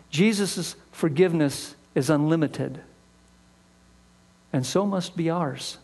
Jesus' 0.09 0.75
forgiveness 0.91 1.75
is 1.93 2.09
unlimited, 2.09 2.81
and 4.51 4.65
so 4.65 4.83
must 4.83 5.15
be 5.15 5.29
ours. 5.29 5.77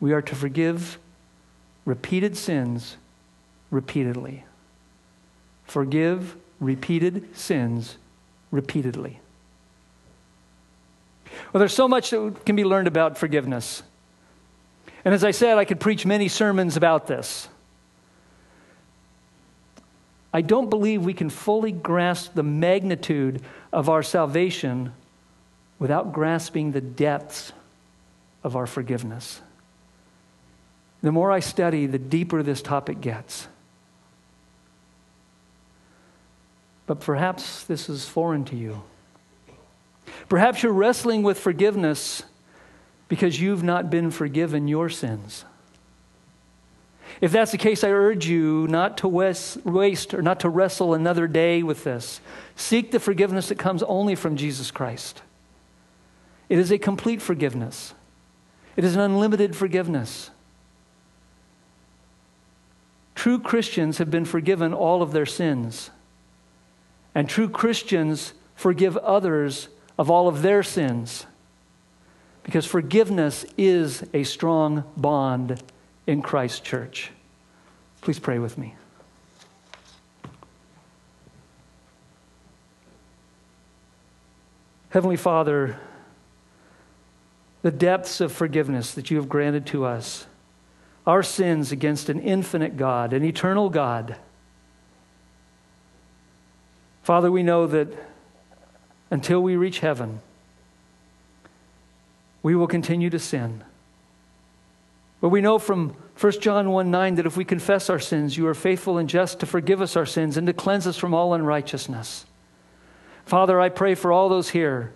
We 0.00 0.14
are 0.14 0.22
to 0.22 0.34
forgive 0.34 0.96
repeated 1.84 2.38
sins 2.38 2.96
repeatedly. 3.70 4.44
Forgive 5.66 6.36
repeated 6.58 7.36
sins 7.36 7.98
repeatedly. 8.50 9.20
Well, 11.52 11.58
there's 11.58 11.74
so 11.74 11.88
much 11.88 12.10
that 12.10 12.44
can 12.44 12.56
be 12.56 12.64
learned 12.64 12.88
about 12.88 13.18
forgiveness. 13.18 13.82
And 15.04 15.14
as 15.14 15.24
I 15.24 15.30
said, 15.30 15.58
I 15.58 15.64
could 15.64 15.80
preach 15.80 16.04
many 16.04 16.28
sermons 16.28 16.76
about 16.76 17.06
this. 17.06 17.48
I 20.32 20.42
don't 20.42 20.68
believe 20.68 21.04
we 21.04 21.14
can 21.14 21.30
fully 21.30 21.72
grasp 21.72 22.34
the 22.34 22.42
magnitude 22.42 23.42
of 23.72 23.88
our 23.88 24.02
salvation 24.02 24.92
without 25.78 26.12
grasping 26.12 26.72
the 26.72 26.80
depths 26.80 27.52
of 28.44 28.56
our 28.56 28.66
forgiveness. 28.66 29.40
The 31.02 31.12
more 31.12 31.30
I 31.30 31.40
study, 31.40 31.86
the 31.86 31.98
deeper 31.98 32.42
this 32.42 32.62
topic 32.62 33.00
gets. 33.00 33.48
But 36.86 37.00
perhaps 37.00 37.64
this 37.64 37.88
is 37.88 38.08
foreign 38.08 38.44
to 38.46 38.56
you. 38.56 38.82
Perhaps 40.28 40.62
you're 40.62 40.72
wrestling 40.72 41.22
with 41.22 41.38
forgiveness 41.38 42.22
because 43.08 43.40
you've 43.40 43.62
not 43.62 43.90
been 43.90 44.10
forgiven 44.10 44.68
your 44.68 44.88
sins. 44.88 45.44
If 47.20 47.32
that's 47.32 47.52
the 47.52 47.58
case, 47.58 47.82
I 47.82 47.90
urge 47.90 48.26
you 48.26 48.66
not 48.68 48.98
to 48.98 49.08
waste 49.08 50.12
or 50.12 50.22
not 50.22 50.40
to 50.40 50.48
wrestle 50.48 50.92
another 50.92 51.26
day 51.26 51.62
with 51.62 51.84
this. 51.84 52.20
Seek 52.56 52.90
the 52.90 53.00
forgiveness 53.00 53.48
that 53.48 53.58
comes 53.58 53.82
only 53.84 54.14
from 54.14 54.36
Jesus 54.36 54.70
Christ. 54.70 55.22
It 56.48 56.58
is 56.58 56.70
a 56.70 56.78
complete 56.78 57.22
forgiveness, 57.22 57.94
it 58.76 58.84
is 58.84 58.94
an 58.94 59.00
unlimited 59.00 59.56
forgiveness. 59.56 60.30
True 63.14 63.38
Christians 63.38 63.96
have 63.96 64.10
been 64.10 64.26
forgiven 64.26 64.74
all 64.74 65.00
of 65.00 65.12
their 65.12 65.26
sins, 65.26 65.90
and 67.14 67.28
true 67.28 67.48
Christians 67.48 68.34
forgive 68.54 68.96
others 68.98 69.68
of 69.98 70.10
all 70.10 70.28
of 70.28 70.42
their 70.42 70.62
sins. 70.62 71.26
Because 72.42 72.66
forgiveness 72.66 73.44
is 73.56 74.04
a 74.14 74.22
strong 74.22 74.84
bond 74.96 75.62
in 76.06 76.22
Christ's 76.22 76.60
church. 76.60 77.10
Please 78.00 78.18
pray 78.18 78.38
with 78.38 78.56
me. 78.56 78.74
Heavenly 84.90 85.16
Father, 85.16 85.78
the 87.62 87.70
depths 87.70 88.20
of 88.20 88.32
forgiveness 88.32 88.94
that 88.94 89.10
you 89.10 89.16
have 89.16 89.28
granted 89.28 89.66
to 89.66 89.84
us, 89.84 90.26
our 91.06 91.22
sins 91.22 91.72
against 91.72 92.08
an 92.08 92.20
infinite 92.20 92.76
God, 92.76 93.12
an 93.12 93.24
eternal 93.24 93.68
God. 93.68 94.16
Father, 97.02 97.30
we 97.30 97.42
know 97.42 97.66
that 97.66 97.88
until 99.10 99.40
we 99.40 99.56
reach 99.56 99.80
heaven, 99.80 100.20
we 102.42 102.54
will 102.54 102.66
continue 102.66 103.10
to 103.10 103.18
sin. 103.18 103.64
But 105.20 105.30
we 105.30 105.40
know 105.40 105.58
from 105.58 105.96
1 106.20 106.32
John 106.40 106.70
1 106.70 106.90
9 106.90 107.14
that 107.16 107.26
if 107.26 107.36
we 107.36 107.44
confess 107.44 107.90
our 107.90 107.98
sins, 107.98 108.36
you 108.36 108.46
are 108.46 108.54
faithful 108.54 108.98
and 108.98 109.08
just 109.08 109.40
to 109.40 109.46
forgive 109.46 109.80
us 109.80 109.96
our 109.96 110.06
sins 110.06 110.36
and 110.36 110.46
to 110.46 110.52
cleanse 110.52 110.86
us 110.86 110.96
from 110.96 111.14
all 111.14 111.34
unrighteousness. 111.34 112.26
Father, 113.24 113.60
I 113.60 113.68
pray 113.68 113.94
for 113.94 114.12
all 114.12 114.28
those 114.28 114.50
here 114.50 114.92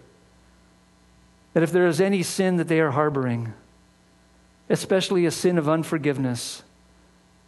that 1.53 1.63
if 1.63 1.73
there 1.73 1.87
is 1.87 2.01
any 2.01 2.23
sin 2.23 2.57
that 2.57 2.69
they 2.69 2.81
are 2.81 2.93
harboring, 2.93 3.53
especially 4.69 5.27
a 5.27 5.31
sin 5.31 5.59
of 5.59 5.69
unforgiveness, 5.69 6.63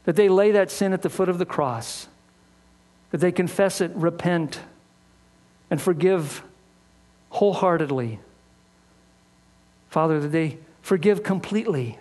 that 0.05 0.17
they 0.17 0.29
lay 0.29 0.51
that 0.51 0.71
sin 0.71 0.93
at 0.93 1.03
the 1.03 1.11
foot 1.11 1.29
of 1.29 1.39
the 1.39 1.47
cross, 1.47 2.09
that 3.13 3.19
they 3.19 3.31
confess 3.31 3.81
it, 3.81 3.93
repent, 3.95 4.59
and 5.71 5.81
forgive 5.81 6.43
wholeheartedly. 7.33 8.21
Father, 9.89 10.21
that 10.21 10.29
they 10.29 10.59
forgive 10.83 11.23
completely 11.23 11.99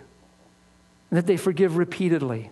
and 1.10 1.16
that 1.16 1.26
they 1.26 1.38
forgive 1.38 1.76
repeatedly. 1.76 2.50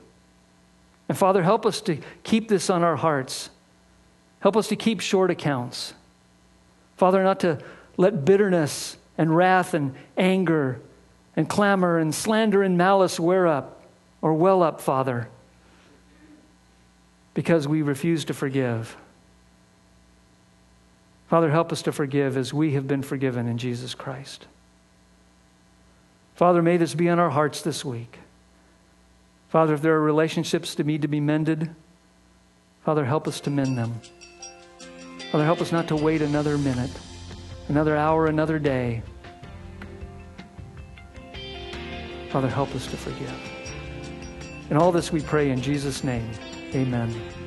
And 1.08 1.16
Father, 1.16 1.42
help 1.42 1.66
us 1.66 1.80
to 1.82 1.98
keep 2.22 2.48
this 2.48 2.70
on 2.70 2.82
our 2.82 2.96
hearts. 2.96 3.50
Help 4.40 4.56
us 4.56 4.68
to 4.68 4.76
keep 4.76 5.00
short 5.00 5.30
accounts. 5.30 5.92
Father, 6.96 7.22
not 7.22 7.40
to 7.40 7.58
let 7.96 8.24
bitterness 8.24 8.96
and 9.18 9.36
wrath 9.36 9.74
and 9.74 9.94
anger 10.16 10.80
and 11.36 11.48
clamor 11.48 11.98
and 11.98 12.14
slander 12.14 12.62
and 12.62 12.78
malice 12.78 13.20
wear 13.20 13.46
up 13.46 13.82
or 14.22 14.32
well 14.32 14.62
up, 14.62 14.80
Father, 14.80 15.28
because 17.34 17.68
we 17.68 17.82
refuse 17.82 18.24
to 18.26 18.34
forgive. 18.34 18.96
Father, 21.30 21.52
help 21.52 21.70
us 21.70 21.80
to 21.82 21.92
forgive 21.92 22.36
as 22.36 22.52
we 22.52 22.72
have 22.72 22.88
been 22.88 23.04
forgiven 23.04 23.46
in 23.46 23.56
Jesus 23.56 23.94
Christ. 23.94 24.48
Father, 26.34 26.60
may 26.60 26.76
this 26.76 26.96
be 26.96 27.06
in 27.06 27.20
our 27.20 27.30
hearts 27.30 27.62
this 27.62 27.84
week. 27.84 28.18
Father, 29.48 29.74
if 29.74 29.80
there 29.80 29.94
are 29.94 30.00
relationships 30.00 30.74
to 30.74 30.82
need 30.82 31.02
to 31.02 31.08
be 31.08 31.20
mended, 31.20 31.70
Father, 32.84 33.04
help 33.04 33.28
us 33.28 33.38
to 33.42 33.50
mend 33.50 33.78
them. 33.78 34.00
Father, 35.30 35.44
help 35.44 35.60
us 35.60 35.70
not 35.70 35.86
to 35.86 35.94
wait 35.94 36.20
another 36.20 36.58
minute, 36.58 36.90
another 37.68 37.96
hour, 37.96 38.26
another 38.26 38.58
day. 38.58 39.00
Father, 42.30 42.48
help 42.48 42.74
us 42.74 42.88
to 42.88 42.96
forgive. 42.96 43.32
In 44.68 44.76
all 44.76 44.90
this 44.90 45.12
we 45.12 45.20
pray 45.20 45.50
in 45.50 45.62
Jesus' 45.62 46.02
name. 46.02 46.28
Amen. 46.74 47.39